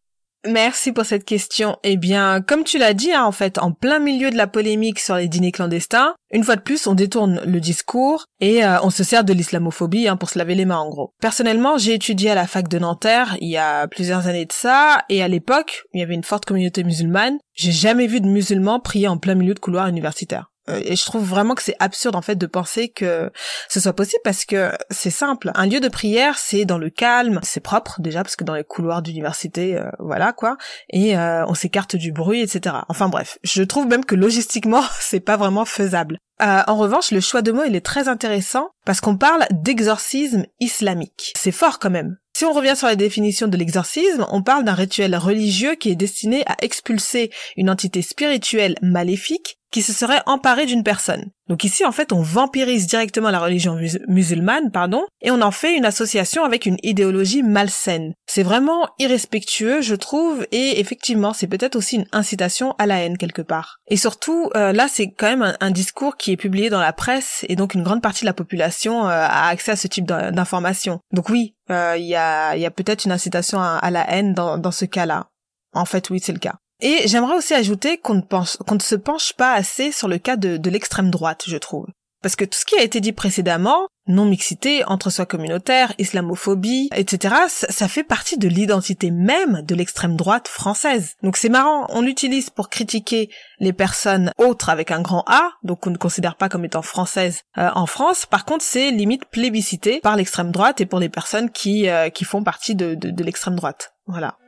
Merci 0.47 0.91
pour 0.91 1.05
cette 1.05 1.25
question. 1.25 1.77
Eh 1.83 1.97
bien, 1.97 2.41
comme 2.41 2.63
tu 2.63 2.77
l'as 2.77 2.93
dit, 2.93 3.11
hein, 3.11 3.23
en 3.23 3.31
fait, 3.31 3.57
en 3.57 3.71
plein 3.71 3.99
milieu 3.99 4.29
de 4.29 4.37
la 4.37 4.47
polémique 4.47 4.99
sur 4.99 5.15
les 5.15 5.27
dîners 5.27 5.51
clandestins, 5.51 6.13
une 6.31 6.43
fois 6.43 6.55
de 6.55 6.61
plus, 6.61 6.85
on 6.87 6.93
détourne 6.93 7.41
le 7.45 7.59
discours 7.59 8.25
et 8.39 8.63
euh, 8.63 8.77
on 8.83 8.89
se 8.89 9.03
sert 9.03 9.23
de 9.23 9.33
l'islamophobie 9.33 10.07
hein, 10.07 10.17
pour 10.17 10.29
se 10.29 10.37
laver 10.37 10.55
les 10.55 10.65
mains, 10.65 10.77
en 10.77 10.89
gros. 10.89 11.13
Personnellement, 11.21 11.77
j'ai 11.77 11.93
étudié 11.93 12.31
à 12.31 12.35
la 12.35 12.47
fac 12.47 12.67
de 12.67 12.79
Nanterre 12.79 13.37
il 13.41 13.49
y 13.49 13.57
a 13.57 13.87
plusieurs 13.87 14.27
années 14.27 14.45
de 14.45 14.51
ça, 14.51 15.03
et 15.09 15.23
à 15.23 15.27
l'époque, 15.27 15.83
il 15.93 15.99
y 15.99 16.03
avait 16.03 16.13
une 16.13 16.23
forte 16.23 16.45
communauté 16.45 16.83
musulmane. 16.83 17.37
J'ai 17.53 17.71
jamais 17.71 18.07
vu 18.07 18.21
de 18.21 18.27
musulmans 18.27 18.79
prier 18.79 19.07
en 19.07 19.17
plein 19.17 19.35
milieu 19.35 19.53
de 19.53 19.59
couloirs 19.59 19.87
universitaires. 19.87 20.51
Euh, 20.69 20.81
et 20.83 20.95
je 20.95 21.05
trouve 21.05 21.23
vraiment 21.23 21.55
que 21.55 21.61
c'est 21.61 21.75
absurde 21.79 22.15
en 22.15 22.21
fait 22.21 22.35
de 22.35 22.45
penser 22.45 22.89
que 22.89 23.31
ce 23.69 23.79
soit 23.79 23.93
possible 23.93 24.21
parce 24.23 24.45
que 24.45 24.71
c'est 24.89 25.09
simple. 25.09 25.51
Un 25.55 25.67
lieu 25.67 25.79
de 25.79 25.87
prière, 25.87 26.37
c'est 26.37 26.65
dans 26.65 26.77
le 26.77 26.89
calme, 26.89 27.39
c'est 27.43 27.59
propre 27.59 28.01
déjà 28.01 28.23
parce 28.23 28.35
que 28.35 28.43
dans 28.43 28.55
les 28.55 28.63
couloirs 28.63 29.01
d'université, 29.01 29.77
euh, 29.77 29.89
voilà 29.99 30.33
quoi, 30.33 30.57
et 30.89 31.17
euh, 31.17 31.45
on 31.47 31.53
s'écarte 31.53 31.95
du 31.95 32.11
bruit, 32.11 32.41
etc. 32.41 32.75
Enfin 32.89 33.09
bref, 33.09 33.37
je 33.43 33.63
trouve 33.63 33.87
même 33.87 34.05
que 34.05 34.15
logistiquement, 34.15 34.83
c'est 34.99 35.19
pas 35.19 35.37
vraiment 35.37 35.65
faisable. 35.65 36.19
en 36.39 36.75
revanche, 36.75 37.11
le 37.11 37.21
choix 37.21 37.41
de 37.41 37.51
mots 37.51 37.63
il 37.65 37.75
est 37.75 37.85
très 37.85 38.07
intéressant 38.07 38.69
parce 38.85 39.01
qu'on 39.01 39.17
parle 39.17 39.45
d'exorcisme 39.51 40.45
islamique. 40.59 41.33
C'est 41.37 41.51
fort 41.51 41.79
quand 41.79 41.89
même. 41.89 42.17
Si 42.35 42.43
on 42.43 42.51
revient 42.51 42.75
sur 42.75 42.87
la 42.87 42.97
définition 42.97 43.47
de 43.47 43.55
l'exorcisme, 43.55 44.25
on 44.29 44.43
parle 44.43 44.65
d'un 44.65 44.73
rituel 44.73 45.15
religieux 45.15 45.75
qui 45.75 45.89
est 45.89 45.95
destiné 45.95 46.43
à 46.47 46.57
expulser 46.61 47.31
une 47.55 47.69
entité 47.69 48.01
spirituelle 48.01 48.75
maléfique 48.81 49.57
qui 49.75 49.81
se 49.81 49.91
serait 49.91 50.21
emparé 50.25 50.65
d'une 50.65 50.83
personne. 50.83 51.31
Donc 51.49 51.65
ici, 51.65 51.83
en 51.83 51.91
fait, 51.91 52.13
on 52.13 52.21
vampirise 52.21 52.87
directement 52.87 53.29
la 53.29 53.41
religion 53.41 53.77
musulmane, 54.07 54.71
pardon, 54.71 55.03
et 55.21 55.31
on 55.31 55.41
en 55.41 55.51
fait 55.51 55.75
une 55.75 55.83
association 55.83 56.45
avec 56.45 56.65
une 56.65 56.77
idéologie 56.81 57.43
malsaine. 57.43 58.13
C'est 58.25 58.43
vraiment 58.43 58.87
irrespectueux, 58.99 59.81
je 59.81 59.95
trouve, 59.95 60.47
et 60.53 60.79
effectivement, 60.79 61.33
c'est 61.33 61.47
peut-être 61.47 61.75
aussi 61.75 61.97
une 61.97 62.07
incitation 62.13 62.73
à 62.77 62.85
la 62.85 63.01
haine 63.01 63.17
quelque 63.17 63.41
part. 63.41 63.79
Et 63.89 63.97
surtout, 63.97 64.49
euh, 64.55 64.71
là, 64.71 64.87
c'est 64.87 65.11
quand 65.11 65.27
même 65.27 65.57
un, 65.59 65.71
discours 65.71 66.15
qui 66.15 66.31
est 66.31 66.37
publié 66.37 66.69
dans 66.69 66.79
la 66.79 66.93
presse, 66.93 67.43
et 67.49 67.57
donc 67.57 67.73
une 67.73 67.83
grande 67.83 68.01
partie 68.01 68.21
de 68.21 68.27
la 68.29 68.33
population 68.33 69.09
euh, 69.09 69.09
a 69.09 69.49
accès 69.49 69.73
à 69.73 69.75
ce 69.75 69.89
type 69.89 70.05
d'informations. 70.05 71.01
Donc 71.11 71.27
oui, 71.27 71.53
euh, 71.69 71.97
il 71.97 72.05
y 72.05 72.15
a, 72.15 72.71
peut-être 72.71 73.03
une 73.03 73.11
incitation 73.11 73.59
à, 73.59 73.91
la 73.91 74.09
haine 74.09 74.33
dans 74.33 74.71
ce 74.71 74.85
cas-là. 74.85 75.27
En 75.73 75.83
fait, 75.83 76.09
oui, 76.09 76.21
c'est 76.23 76.31
le 76.31 76.39
cas. 76.39 76.55
Et 76.81 77.07
j'aimerais 77.07 77.37
aussi 77.37 77.53
ajouter 77.53 77.97
qu'on 77.97 78.15
ne 78.15 78.21
pense, 78.21 78.57
qu'on 78.57 78.75
ne 78.75 78.79
se 78.79 78.95
penche 78.95 79.33
pas 79.33 79.53
assez 79.53 79.91
sur 79.91 80.07
le 80.07 80.17
cas 80.17 80.35
de, 80.35 80.57
de 80.57 80.69
l'extrême 80.69 81.09
droite, 81.09 81.43
je 81.47 81.57
trouve. 81.57 81.87
Parce 82.25 82.35
que 82.35 82.45
tout 82.45 82.57
ce 82.57 82.65
qui 82.65 82.75
a 82.75 82.81
été 82.81 83.01
dit 83.01 83.11
précédemment, 83.11 83.85
non-mixité, 84.07 84.83
entre-soi 84.85 85.27
communautaire, 85.27 85.93
islamophobie, 85.99 86.89
etc., 86.95 87.35
ça, 87.47 87.87
fait 87.87 88.03
partie 88.03 88.39
de 88.39 88.47
l'identité 88.47 89.11
même 89.11 89.61
de 89.61 89.75
l'extrême 89.75 90.15
droite 90.15 90.47
française. 90.47 91.13
Donc 91.21 91.37
c'est 91.37 91.49
marrant, 91.49 91.85
on 91.89 92.01
l'utilise 92.01 92.49
pour 92.49 92.69
critiquer 92.69 93.29
les 93.59 93.73
personnes 93.73 94.31
autres 94.39 94.69
avec 94.69 94.89
un 94.89 95.01
grand 95.01 95.23
A, 95.27 95.51
donc 95.61 95.85
on 95.85 95.91
ne 95.91 95.97
considère 95.97 96.35
pas 96.35 96.49
comme 96.49 96.65
étant 96.65 96.81
françaises 96.81 97.41
euh, 97.59 97.69
en 97.75 97.85
France. 97.85 98.25
Par 98.25 98.43
contre, 98.43 98.65
c'est 98.65 98.89
limite 98.89 99.25
plébiscité 99.25 99.99
par 99.99 100.15
l'extrême 100.15 100.49
droite 100.49 100.81
et 100.81 100.87
pour 100.87 100.99
les 100.99 101.09
personnes 101.09 101.51
qui, 101.51 101.87
euh, 101.89 102.09
qui 102.09 102.25
font 102.25 102.43
partie 102.43 102.73
de, 102.73 102.95
de, 102.95 103.11
de 103.11 103.23
l'extrême 103.23 103.55
droite. 103.55 103.93
Voilà. 104.07 104.39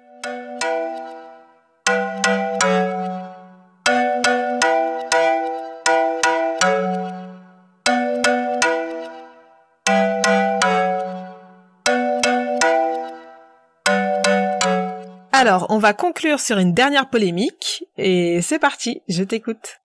Alors, 15.39 15.67
on 15.69 15.77
va 15.77 15.93
conclure 15.93 16.39
sur 16.39 16.57
une 16.57 16.73
dernière 16.73 17.11
polémique, 17.11 17.85
et 17.95 18.41
c'est 18.41 18.57
parti, 18.57 19.03
je 19.07 19.23
t'écoute. 19.23 19.81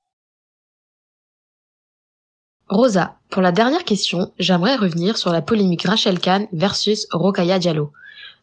Rosa, 2.70 3.18
pour 3.28 3.42
la 3.42 3.52
dernière 3.52 3.84
question, 3.84 4.32
j'aimerais 4.38 4.76
revenir 4.76 5.18
sur 5.18 5.30
la 5.30 5.42
polémique 5.42 5.82
Rachel 5.82 6.20
Kahn 6.20 6.46
versus 6.54 7.06
Rokaya 7.10 7.58
Diallo. 7.58 7.92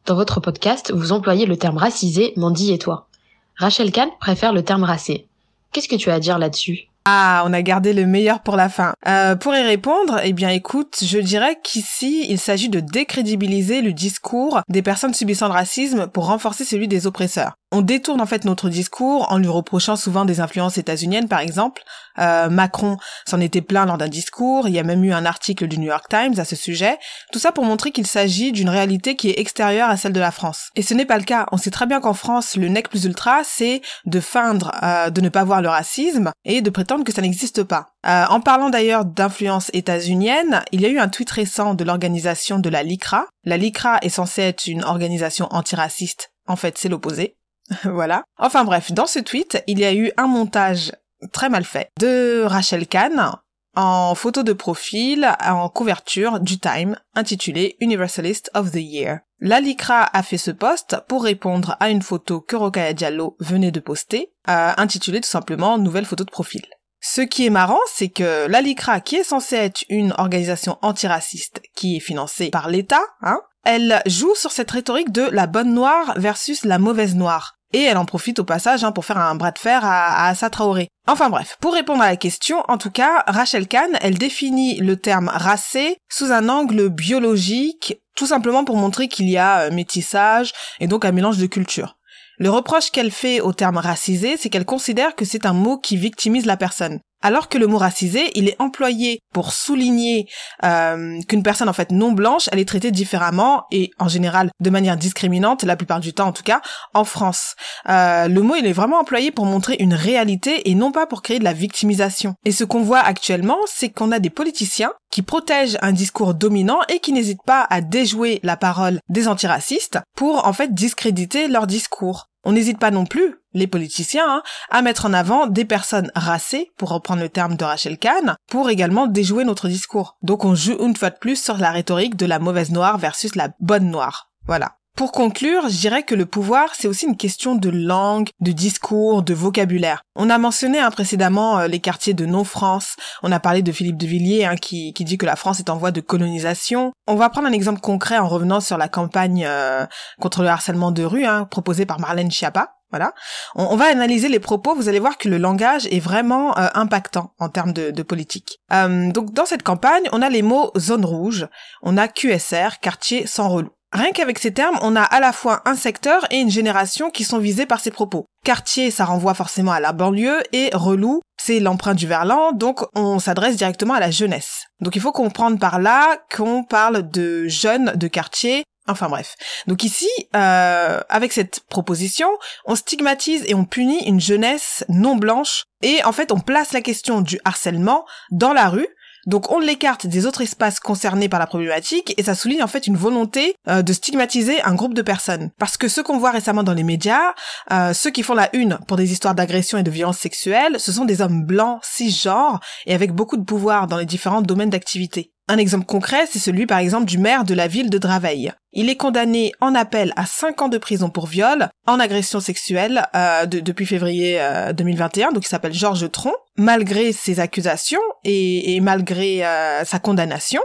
Dans 0.05 0.13
votre 0.13 0.39
podcast, 0.39 0.91
vous 0.91 1.11
employez 1.11 1.47
le 1.47 1.57
terme 1.57 1.77
racisé, 1.77 2.31
Mandy 2.35 2.73
et 2.73 2.77
toi. 2.77 3.07
Rachel 3.55 3.91
Kahn 3.91 4.11
préfère 4.19 4.53
le 4.53 4.63
terme 4.63 4.83
racé. 4.83 5.27
Qu'est-ce 5.71 5.89
que 5.89 5.95
tu 5.95 6.11
as 6.11 6.13
à 6.13 6.19
dire 6.19 6.37
là-dessus? 6.37 6.88
Ah, 7.05 7.43
on 7.45 7.53
a 7.53 7.61
gardé 7.61 7.93
le 7.93 8.05
meilleur 8.05 8.41
pour 8.41 8.55
la 8.55 8.69
fin. 8.69 8.93
Euh, 9.07 9.35
pour 9.35 9.55
y 9.55 9.61
répondre, 9.61 10.19
eh 10.23 10.33
bien 10.33 10.49
écoute, 10.49 10.99
je 11.03 11.17
dirais 11.19 11.57
qu'ici, 11.63 12.25
il 12.29 12.39
s'agit 12.39 12.69
de 12.69 12.79
décrédibiliser 12.79 13.81
le 13.81 13.93
discours 13.93 14.61
des 14.69 14.81
personnes 14.81 15.13
subissant 15.13 15.47
le 15.47 15.53
racisme 15.53 16.07
pour 16.07 16.27
renforcer 16.27 16.65
celui 16.65 16.87
des 16.87 17.07
oppresseurs. 17.07 17.58
On 17.71 17.81
détourne 17.81 18.19
en 18.19 18.25
fait 18.25 18.45
notre 18.45 18.67
discours 18.67 19.31
en 19.31 19.37
lui 19.37 19.47
reprochant 19.47 19.95
souvent 19.95 20.25
des 20.25 20.39
influences 20.39 20.79
états-uniennes, 20.79 21.27
par 21.27 21.39
exemple. 21.39 21.83
Euh, 22.17 22.49
Macron 22.49 22.97
s'en 23.27 23.39
était 23.39 23.61
plein 23.61 23.85
lors 23.85 23.97
d'un 23.97 24.07
discours, 24.07 24.67
il 24.67 24.73
y 24.73 24.79
a 24.79 24.83
même 24.83 25.03
eu 25.03 25.13
un 25.13 25.25
article 25.25 25.67
du 25.67 25.77
New 25.77 25.87
York 25.87 26.05
Times 26.09 26.33
à 26.37 26.45
ce 26.45 26.55
sujet. 26.55 26.97
Tout 27.31 27.37
ça 27.37 27.51
pour 27.51 27.65
montrer 27.65 27.91
qu'il 27.91 28.07
s'agit 28.07 28.51
d'une 28.51 28.69
réalité 28.69 29.15
qui 29.15 29.29
est 29.29 29.39
extérieure 29.39 29.89
à 29.89 29.97
celle 29.97 30.13
de 30.13 30.19
la 30.19 30.31
France. 30.31 30.69
Et 30.75 30.81
ce 30.81 30.95
n'est 30.95 31.05
pas 31.05 31.17
le 31.17 31.23
cas. 31.23 31.45
On 31.51 31.57
sait 31.57 31.69
très 31.69 31.85
bien 31.85 32.01
qu'en 32.01 32.15
France, 32.15 32.55
le 32.55 32.67
nec 32.69 32.89
plus 32.89 33.05
ultra, 33.05 33.43
c'est 33.43 33.81
de 34.05 34.19
feindre 34.19 34.71
euh, 34.81 35.11
de 35.11 35.21
ne 35.21 35.29
pas 35.29 35.43
voir 35.43 35.61
le 35.61 35.69
racisme 35.69 36.31
et 36.45 36.61
de 36.61 36.69
prétendre 36.71 37.03
que 37.03 37.13
ça 37.13 37.21
n'existe 37.21 37.63
pas. 37.63 37.93
Euh, 38.07 38.25
en 38.29 38.41
parlant 38.41 38.71
d'ailleurs 38.71 39.05
d'influence 39.05 39.69
états-unienne, 39.73 40.63
il 40.71 40.81
y 40.81 40.85
a 40.85 40.89
eu 40.89 40.99
un 40.99 41.09
tweet 41.09 41.29
récent 41.29 41.75
de 41.75 41.83
l'organisation 41.83 42.57
de 42.57 42.69
la 42.69 42.81
LICRA. 42.81 43.27
La 43.45 43.57
LICRA 43.57 43.99
est 44.01 44.09
censée 44.09 44.41
être 44.41 44.65
une 44.65 44.83
organisation 44.83 45.47
antiraciste. 45.51 46.31
En 46.47 46.55
fait, 46.55 46.77
c'est 46.77 46.89
l'opposé. 46.89 47.35
voilà. 47.83 48.23
Enfin 48.37 48.63
bref, 48.63 48.91
dans 48.91 49.07
ce 49.07 49.19
tweet, 49.19 49.63
il 49.67 49.79
y 49.79 49.85
a 49.85 49.93
eu 49.93 50.11
un 50.17 50.27
montage 50.27 50.91
très 51.31 51.49
mal 51.49 51.63
fait 51.63 51.89
de 51.99 52.43
Rachel 52.43 52.87
Kahn 52.87 53.33
en 53.75 54.15
photo 54.15 54.43
de 54.43 54.53
profil 54.53 55.29
en 55.45 55.69
couverture 55.69 56.39
du 56.39 56.59
Time 56.59 56.97
intitulé 57.15 57.77
Universalist 57.79 58.49
of 58.53 58.71
the 58.71 58.81
Year. 58.81 59.19
La 59.39 59.61
LICRA 59.61 60.09
a 60.11 60.23
fait 60.23 60.37
ce 60.37 60.51
post 60.51 60.97
pour 61.07 61.23
répondre 61.23 61.77
à 61.79 61.89
une 61.89 62.01
photo 62.01 62.41
que 62.41 62.57
Rokaya 62.57 62.93
Diallo 62.93 63.37
venait 63.39 63.71
de 63.71 63.79
poster, 63.79 64.33
euh, 64.49 64.71
intitulée 64.75 65.21
tout 65.21 65.29
simplement 65.29 65.77
Nouvelle 65.77 66.05
photo 66.05 66.25
de 66.25 66.31
profil. 66.31 66.65
Ce 66.99 67.21
qui 67.21 67.45
est 67.45 67.49
marrant, 67.49 67.79
c'est 67.93 68.09
que 68.09 68.47
la 68.47 68.61
qui 68.99 69.15
est 69.15 69.23
censée 69.23 69.55
être 69.55 69.85
une 69.87 70.13
organisation 70.17 70.77
antiraciste 70.81 71.61
qui 71.73 71.95
est 71.95 72.01
financée 72.01 72.49
par 72.49 72.69
l'État, 72.69 73.01
hein, 73.21 73.39
elle 73.63 74.01
joue 74.05 74.35
sur 74.35 74.51
cette 74.51 74.71
rhétorique 74.71 75.13
de 75.13 75.21
la 75.21 75.47
bonne 75.47 75.73
noire 75.73 76.13
versus 76.17 76.65
la 76.65 76.79
mauvaise 76.79 77.15
noire. 77.15 77.58
Et 77.73 77.83
elle 77.83 77.97
en 77.97 78.05
profite 78.05 78.39
au 78.39 78.43
passage 78.43 78.83
hein, 78.83 78.91
pour 78.91 79.05
faire 79.05 79.17
un 79.17 79.35
bras 79.35 79.51
de 79.51 79.59
fer 79.59 79.85
à, 79.85 80.25
à 80.25 80.29
Assa 80.29 80.49
Traoré. 80.49 80.87
Enfin 81.07 81.29
bref, 81.29 81.57
pour 81.61 81.73
répondre 81.73 82.01
à 82.01 82.09
la 82.09 82.17
question, 82.17 82.63
en 82.67 82.77
tout 82.77 82.91
cas, 82.91 83.23
Rachel 83.27 83.67
Kahn, 83.67 83.97
elle 84.01 84.17
définit 84.17 84.77
le 84.77 84.95
terme 84.95 85.29
racé 85.33 85.97
sous 86.09 86.31
un 86.31 86.49
angle 86.49 86.89
biologique, 86.89 87.99
tout 88.15 88.27
simplement 88.27 88.65
pour 88.65 88.75
montrer 88.75 89.07
qu'il 89.07 89.29
y 89.29 89.37
a 89.37 89.61
euh, 89.61 89.71
métissage 89.71 90.51
et 90.79 90.87
donc 90.87 91.05
un 91.05 91.11
mélange 91.11 91.37
de 91.37 91.45
cultures. 91.45 91.95
Le 92.37 92.49
reproche 92.49 92.89
qu'elle 92.91 93.11
fait 93.11 93.41
au 93.41 93.53
terme 93.53 93.77
racisé, 93.77 94.37
c'est 94.37 94.49
qu'elle 94.49 94.65
considère 94.65 95.15
que 95.15 95.25
c'est 95.25 95.45
un 95.45 95.53
mot 95.53 95.77
qui 95.77 95.97
victimise 95.97 96.45
la 96.45 96.57
personne. 96.57 96.99
Alors 97.21 97.49
que 97.49 97.57
le 97.57 97.67
mot 97.67 97.77
racisé, 97.77 98.31
il 98.35 98.47
est 98.47 98.55
employé 98.59 99.19
pour 99.33 99.51
souligner 99.51 100.27
euh, 100.63 101.19
qu'une 101.27 101.43
personne 101.43 101.67
en 101.67 101.73
fait 101.73 101.91
non 101.91 102.13
blanche, 102.13 102.47
elle 102.51 102.59
est 102.59 102.67
traitée 102.67 102.91
différemment 102.91 103.65
et 103.71 103.91
en 103.99 104.07
général 104.07 104.51
de 104.59 104.69
manière 104.69 104.95
discriminante, 104.95 105.63
la 105.63 105.75
plupart 105.75 105.99
du 105.99 106.13
temps 106.13 106.27
en 106.27 106.31
tout 106.31 106.43
cas, 106.43 106.61
en 106.93 107.03
France. 107.03 107.55
Euh, 107.89 108.27
le 108.27 108.41
mot 108.41 108.55
il 108.55 108.65
est 108.65 108.73
vraiment 108.73 108.99
employé 108.99 109.31
pour 109.31 109.45
montrer 109.45 109.75
une 109.79 109.93
réalité 109.93 110.69
et 110.69 110.75
non 110.75 110.91
pas 110.91 111.07
pour 111.07 111.21
créer 111.21 111.39
de 111.39 111.43
la 111.43 111.53
victimisation. 111.53 112.35
Et 112.45 112.53
ce 112.53 112.63
qu'on 112.63 112.81
voit 112.81 112.99
actuellement, 112.99 113.57
c'est 113.65 113.89
qu'on 113.89 114.13
a 114.13 114.19
des 114.19 114.29
politiciens 114.29 114.93
qui 115.11 115.21
protègent 115.21 115.77
un 115.81 115.91
discours 115.91 116.33
dominant 116.33 116.79
et 116.87 116.99
qui 116.99 117.11
n'hésitent 117.11 117.43
pas 117.45 117.65
à 117.69 117.81
déjouer 117.81 118.39
la 118.43 118.55
parole 118.55 118.99
des 119.09 119.27
antiracistes 119.27 119.99
pour 120.15 120.47
en 120.47 120.53
fait 120.53 120.73
discréditer 120.73 121.47
leur 121.47 121.67
discours. 121.67 122.28
On 122.43 122.53
n'hésite 122.53 122.79
pas 122.79 122.91
non 122.91 123.05
plus, 123.05 123.35
les 123.53 123.67
politiciens, 123.67 124.25
hein, 124.27 124.43
à 124.69 124.81
mettre 124.81 125.05
en 125.05 125.13
avant 125.13 125.47
des 125.47 125.65
personnes 125.65 126.11
racées, 126.15 126.71
pour 126.77 126.89
reprendre 126.89 127.21
le 127.21 127.29
terme 127.29 127.55
de 127.55 127.65
Rachel 127.65 127.97
Kahn, 127.97 128.35
pour 128.47 128.69
également 128.69 129.07
déjouer 129.07 129.43
notre 129.43 129.67
discours. 129.67 130.17
Donc 130.21 130.45
on 130.45 130.55
joue 130.55 130.77
une 130.83 130.95
fois 130.95 131.09
de 131.09 131.17
plus 131.17 131.41
sur 131.41 131.57
la 131.57 131.71
rhétorique 131.71 132.15
de 132.15 132.25
la 132.25 132.39
mauvaise 132.39 132.71
noire 132.71 132.97
versus 132.97 133.35
la 133.35 133.49
bonne 133.59 133.91
noire. 133.91 134.31
Voilà. 134.45 134.78
Pour 134.95 135.13
conclure, 135.13 135.69
je 135.69 135.77
dirais 135.77 136.03
que 136.03 136.13
le 136.13 136.25
pouvoir, 136.25 136.75
c'est 136.75 136.87
aussi 136.87 137.05
une 137.05 137.15
question 137.15 137.55
de 137.55 137.69
langue, 137.69 138.29
de 138.41 138.51
discours, 138.51 139.23
de 139.23 139.33
vocabulaire. 139.33 140.01
On 140.15 140.29
a 140.29 140.37
mentionné 140.37 140.79
hein, 140.79 140.91
précédemment 140.91 141.59
euh, 141.59 141.67
les 141.67 141.79
quartiers 141.79 142.13
de 142.13 142.25
non-France. 142.25 142.97
On 143.23 143.31
a 143.31 143.39
parlé 143.39 143.61
de 143.61 143.71
Philippe 143.71 143.97
de 143.97 144.05
Villiers 144.05 144.43
hein, 144.43 144.57
qui, 144.57 144.91
qui 144.93 145.05
dit 145.05 145.17
que 145.17 145.25
la 145.25 145.37
France 145.37 145.59
est 145.59 145.69
en 145.69 145.77
voie 145.77 145.91
de 145.91 146.01
colonisation. 146.01 146.91
On 147.07 147.15
va 147.15 147.29
prendre 147.29 147.47
un 147.47 147.53
exemple 147.53 147.79
concret 147.79 148.17
en 148.17 148.27
revenant 148.27 148.59
sur 148.59 148.77
la 148.77 148.89
campagne 148.89 149.45
euh, 149.47 149.85
contre 150.19 150.41
le 150.41 150.49
harcèlement 150.49 150.91
de 150.91 151.03
rue 151.03 151.25
hein, 151.25 151.45
proposée 151.45 151.85
par 151.85 152.01
Marlène 152.01 152.29
Schiappa. 152.29 152.73
Voilà. 152.91 153.13
On, 153.55 153.75
va 153.77 153.85
analyser 153.85 154.27
les 154.29 154.39
propos. 154.39 154.75
Vous 154.75 154.89
allez 154.89 154.99
voir 154.99 155.17
que 155.17 155.29
le 155.29 155.37
langage 155.37 155.85
est 155.91 155.99
vraiment 155.99 156.57
euh, 156.57 156.67
impactant 156.73 157.33
en 157.39 157.47
termes 157.47 157.71
de, 157.71 157.91
de 157.91 158.03
politique. 158.03 158.57
donc 158.69 159.31
dans 159.31 159.45
cette 159.45 159.63
campagne, 159.63 160.09
on 160.11 160.23
a 160.23 160.29
les 160.29 160.41
mots 160.41 160.71
zone 160.75 161.05
rouge, 161.05 161.47
on 161.83 161.97
a 161.97 162.07
QSR, 162.07 162.79
quartier 162.81 163.27
sans 163.27 163.47
relou. 163.47 163.69
Rien 163.91 164.11
qu'avec 164.11 164.37
ces 164.37 164.53
termes, 164.53 164.77
on 164.83 164.95
a 164.95 165.01
à 165.01 165.19
la 165.19 165.33
fois 165.33 165.61
un 165.65 165.75
secteur 165.75 166.25
et 166.29 166.37
une 166.37 166.51
génération 166.51 167.09
qui 167.09 167.23
sont 167.23 167.39
visés 167.39 167.65
par 167.65 167.79
ces 167.79 167.89
propos. 167.89 168.25
Quartier, 168.45 168.91
ça 168.91 169.05
renvoie 169.05 169.33
forcément 169.33 169.71
à 169.71 169.79
la 169.79 169.93
banlieue, 169.93 170.41
et 170.53 170.69
relou, 170.73 171.21
c'est 171.41 171.59
l'empreinte 171.59 171.97
du 171.97 172.05
verlan, 172.05 172.51
donc 172.51 172.81
on 172.95 173.17
s'adresse 173.17 173.55
directement 173.55 173.95
à 173.95 173.99
la 173.99 174.11
jeunesse. 174.11 174.65
Donc 174.79 174.95
il 174.95 175.01
faut 175.01 175.11
comprendre 175.11 175.57
par 175.57 175.79
là 175.79 176.17
qu'on 176.35 176.63
parle 176.63 177.09
de 177.09 177.47
jeunes 177.47 177.93
de 177.95 178.07
quartier, 178.07 178.63
Enfin 178.89 179.07
bref. 179.07 179.35
Donc 179.67 179.83
ici, 179.83 180.09
euh, 180.35 180.99
avec 181.09 181.31
cette 181.31 181.59
proposition, 181.69 182.27
on 182.65 182.75
stigmatise 182.75 183.43
et 183.45 183.53
on 183.53 183.63
punit 183.63 184.03
une 184.05 184.19
jeunesse 184.19 184.83
non 184.89 185.15
blanche 185.15 185.65
et 185.83 186.03
en 186.05 186.11
fait 186.11 186.31
on 186.31 186.39
place 186.39 186.73
la 186.73 186.81
question 186.81 187.21
du 187.21 187.39
harcèlement 187.45 188.05
dans 188.31 188.51
la 188.51 188.67
rue 188.67 188.87
donc 189.25 189.51
on 189.51 189.59
l'écarte 189.59 190.07
des 190.07 190.25
autres 190.25 190.41
espaces 190.41 190.79
concernés 190.79 191.29
par 191.29 191.39
la 191.39 191.47
problématique 191.47 192.13
et 192.17 192.23
ça 192.23 192.35
souligne 192.35 192.63
en 192.63 192.67
fait 192.67 192.87
une 192.87 192.97
volonté 192.97 193.55
euh, 193.67 193.81
de 193.81 193.93
stigmatiser 193.93 194.61
un 194.61 194.75
groupe 194.75 194.93
de 194.93 195.01
personnes. 195.01 195.51
Parce 195.59 195.77
que 195.77 195.87
ce 195.87 196.01
qu'on 196.01 196.17
voit 196.17 196.31
récemment 196.31 196.63
dans 196.63 196.73
les 196.73 196.83
médias, 196.83 197.33
euh, 197.71 197.93
ceux 197.93 198.11
qui 198.11 198.23
font 198.23 198.33
la 198.33 198.53
une 198.55 198.79
pour 198.87 198.97
des 198.97 199.11
histoires 199.11 199.35
d'agression 199.35 199.77
et 199.77 199.83
de 199.83 199.91
violence 199.91 200.17
sexuelle, 200.17 200.79
ce 200.79 200.91
sont 200.91 201.05
des 201.05 201.21
hommes 201.21 201.45
blancs, 201.45 201.79
cisgenres 201.83 202.59
et 202.85 202.93
avec 202.93 203.13
beaucoup 203.13 203.37
de 203.37 203.43
pouvoir 203.43 203.87
dans 203.87 203.97
les 203.97 204.05
différents 204.05 204.41
domaines 204.41 204.69
d'activité. 204.69 205.31
Un 205.51 205.57
exemple 205.57 205.87
concret, 205.87 206.27
c'est 206.31 206.37
celui 206.37 206.67
par 206.67 206.77
exemple 206.77 207.05
du 207.05 207.17
maire 207.17 207.43
de 207.43 207.55
la 207.55 207.67
ville 207.67 207.89
de 207.89 207.97
Draveil. 207.97 208.53
Il 208.71 208.87
est 208.87 208.95
condamné 208.95 209.51
en 209.61 209.73
appel 209.73 210.13
à 210.15 210.27
5 210.27 210.61
ans 210.61 210.67
de 210.67 210.77
prison 210.77 211.09
pour 211.09 211.25
viol, 211.25 211.69
en 211.87 211.99
agression 211.99 212.39
sexuelle 212.39 213.07
euh, 213.15 213.47
depuis 213.47 213.87
février 213.87 214.39
2021, 214.75 215.29
euh, 215.29 215.31
donc 215.31 215.45
il 215.45 215.49
s'appelle 215.49 215.73
Georges 215.73 216.11
Tron. 216.11 216.33
Malgré 216.55 217.13
ses 217.13 217.39
accusations 217.39 217.99
et, 218.23 218.79
malgré 218.79 219.43
euh, 219.43 219.83
sa 219.85 219.97
condamnation, 219.97 220.61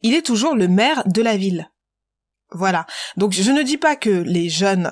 il 0.00 0.14
est 0.14 0.24
toujours 0.24 0.54
le 0.54 0.68
maire 0.68 1.02
de 1.04 1.20
la 1.20 1.36
ville. 1.36 1.68
Voilà. 2.50 2.86
Donc 3.18 3.32
je 3.32 3.50
ne 3.50 3.62
dis 3.62 3.76
pas 3.76 3.94
que 3.94 4.08
les 4.08 4.48
jeunes 4.48 4.90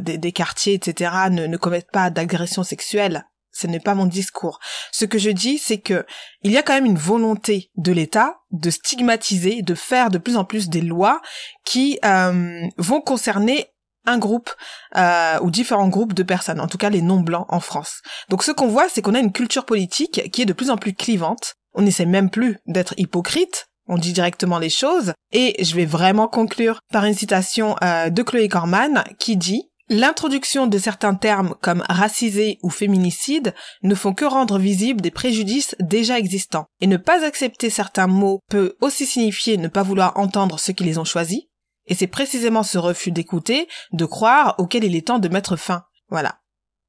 des, 0.00 0.32
quartiers, 0.32 0.72
etc., 0.72 1.10
ne, 1.30 1.46
ne 1.46 1.56
commettent 1.58 1.92
pas 1.92 2.08
d'agression 2.08 2.62
sexuelle 2.62 3.26
ce 3.54 3.66
n'est 3.66 3.80
pas 3.80 3.94
mon 3.94 4.06
discours. 4.06 4.58
Ce 4.92 5.04
que 5.04 5.18
je 5.18 5.30
dis, 5.30 5.58
c'est 5.58 5.78
que 5.78 6.04
il 6.42 6.50
y 6.50 6.58
a 6.58 6.62
quand 6.62 6.74
même 6.74 6.84
une 6.84 6.98
volonté 6.98 7.70
de 7.76 7.92
l'État 7.92 8.36
de 8.50 8.70
stigmatiser, 8.70 9.62
de 9.62 9.74
faire 9.74 10.10
de 10.10 10.18
plus 10.18 10.36
en 10.36 10.44
plus 10.44 10.68
des 10.68 10.80
lois 10.80 11.22
qui 11.64 11.98
euh, 12.04 12.66
vont 12.76 13.00
concerner 13.00 13.68
un 14.06 14.18
groupe 14.18 14.50
euh, 14.96 15.38
ou 15.40 15.50
différents 15.50 15.88
groupes 15.88 16.12
de 16.12 16.22
personnes, 16.22 16.60
en 16.60 16.66
tout 16.66 16.78
cas 16.78 16.90
les 16.90 17.00
non-blancs 17.00 17.46
en 17.48 17.60
France. 17.60 18.02
Donc 18.28 18.42
ce 18.42 18.50
qu'on 18.50 18.68
voit, 18.68 18.88
c'est 18.88 19.02
qu'on 19.02 19.14
a 19.14 19.20
une 19.20 19.32
culture 19.32 19.64
politique 19.64 20.30
qui 20.30 20.42
est 20.42 20.46
de 20.46 20.52
plus 20.52 20.70
en 20.70 20.76
plus 20.76 20.92
clivante. 20.92 21.54
On 21.72 21.82
n'essaie 21.82 22.06
même 22.06 22.30
plus 22.30 22.58
d'être 22.66 22.94
hypocrite. 22.96 23.66
On 23.86 23.98
dit 23.98 24.12
directement 24.12 24.58
les 24.58 24.70
choses. 24.70 25.12
Et 25.32 25.62
je 25.62 25.74
vais 25.74 25.84
vraiment 25.84 26.28
conclure 26.28 26.80
par 26.92 27.04
une 27.04 27.14
citation 27.14 27.76
euh, 27.82 28.10
de 28.10 28.22
Chloé 28.22 28.48
Corman 28.48 29.04
qui 29.18 29.36
dit 29.36 29.70
L'introduction 29.90 30.66
de 30.66 30.78
certains 30.78 31.14
termes 31.14 31.54
comme 31.60 31.84
racisé 31.88 32.58
ou 32.62 32.70
féminicide 32.70 33.54
ne 33.82 33.94
font 33.94 34.14
que 34.14 34.24
rendre 34.24 34.58
visibles 34.58 35.02
des 35.02 35.10
préjudices 35.10 35.76
déjà 35.78 36.18
existants. 36.18 36.66
Et 36.80 36.86
ne 36.86 36.96
pas 36.96 37.24
accepter 37.24 37.68
certains 37.68 38.06
mots 38.06 38.40
peut 38.48 38.76
aussi 38.80 39.04
signifier 39.04 39.58
ne 39.58 39.68
pas 39.68 39.82
vouloir 39.82 40.18
entendre 40.18 40.58
ceux 40.58 40.72
qui 40.72 40.84
les 40.84 40.98
ont 40.98 41.04
choisis. 41.04 41.42
Et 41.86 41.94
c'est 41.94 42.06
précisément 42.06 42.62
ce 42.62 42.78
refus 42.78 43.12
d'écouter, 43.12 43.68
de 43.92 44.06
croire, 44.06 44.54
auquel 44.58 44.84
il 44.84 44.96
est 44.96 45.06
temps 45.06 45.18
de 45.18 45.28
mettre 45.28 45.56
fin. 45.56 45.82
Voilà. 46.08 46.38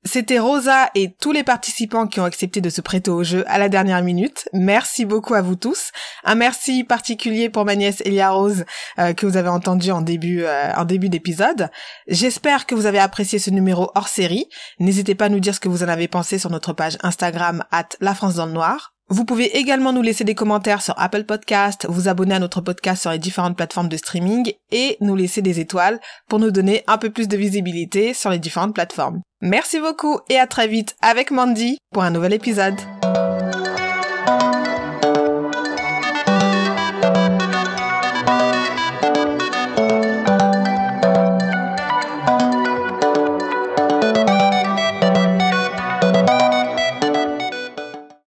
C'était 0.08 0.38
Rosa 0.38 0.92
et 0.94 1.16
tous 1.20 1.32
les 1.32 1.44
participants 1.44 2.06
qui 2.06 2.20
ont 2.20 2.26
accepté 2.26 2.62
de 2.62 2.70
se 2.70 2.82
prêter 2.82 3.10
au 3.10 3.24
jeu 3.24 3.44
à 3.48 3.58
la 3.58 3.70
dernière 3.70 4.04
minute. 4.04 4.48
Merci 4.54 5.04
beaucoup 5.04 5.34
à 5.34 5.42
vous 5.42 5.56
tous. 5.56 5.92
Un 6.24 6.36
merci 6.36 6.84
particulier 6.84 7.50
pour 7.50 7.66
ma 7.66 7.76
nièce 7.76 8.02
Elia 8.06 8.30
Rose 8.30 8.66
euh, 9.00 9.14
que 9.14 9.26
vous 9.26 9.36
avez 9.36 9.50
entendu 9.50 9.90
en 9.90 10.02
début 10.02 10.44
euh, 10.44 10.72
en 10.76 10.86
début 10.86 11.10
d'épisode. 11.10 11.70
J'espère 12.08 12.68
que 12.68 12.76
vous 12.76 12.86
avez 12.86 13.00
apprécié 13.00 13.40
ce 13.40 13.50
numéro 13.50 13.92
hors 13.96 14.08
série. 14.08 14.48
N'hésitez 14.80 15.16
pas 15.16 15.26
à 15.26 15.30
nous 15.30 15.40
dire 15.40 15.56
ce 15.56 15.60
que 15.60 15.70
vous 15.70 15.84
en 15.84 15.88
avez 15.88 16.08
pensé 16.08 16.38
sur 16.38 16.52
notre 16.52 16.74
page 16.74 16.98
Instagram 17.02 17.64
at 17.72 17.90
La 18.00 18.14
France 18.14 18.36
dans 18.36 18.46
le 18.46 18.54
Noir. 18.54 18.95
Vous 19.10 19.24
pouvez 19.24 19.58
également 19.58 19.94
nous 19.94 20.02
laisser 20.02 20.24
des 20.24 20.34
commentaires 20.34 20.82
sur 20.82 20.96
Apple 20.98 21.26
Podcast, 21.26 21.86
vous 21.88 22.08
abonner 22.08 22.36
à 22.36 22.40
notre 22.40 22.62
podcast 22.62 23.04
sur 23.04 23.12
les 23.12 23.20
différentes 23.20 23.56
plateformes 23.56 23.90
de 23.90 23.98
streaming 23.98 24.54
et 24.72 24.98
nous 25.00 25.16
laisser 25.16 25.44
des 25.44 25.60
étoiles 25.60 26.00
pour 26.28 26.40
nous 26.40 26.50
donner 26.50 26.84
un 26.88 26.98
peu 26.98 27.12
plus 27.12 27.28
de 27.28 27.38
visibilité 27.38 28.16
sur 28.16 28.32
les 28.32 28.40
différentes 28.40 28.74
plateformes. 28.74 29.22
Merci 29.42 29.80
beaucoup 29.80 30.20
et 30.30 30.40
à 30.40 30.48
très 30.48 30.68
vite 30.68 30.96
avec 31.02 31.30
Mandy 31.30 31.78
pour 31.94 32.04
un 32.04 32.10
nouvel 32.10 32.34
épisode. 32.34 32.76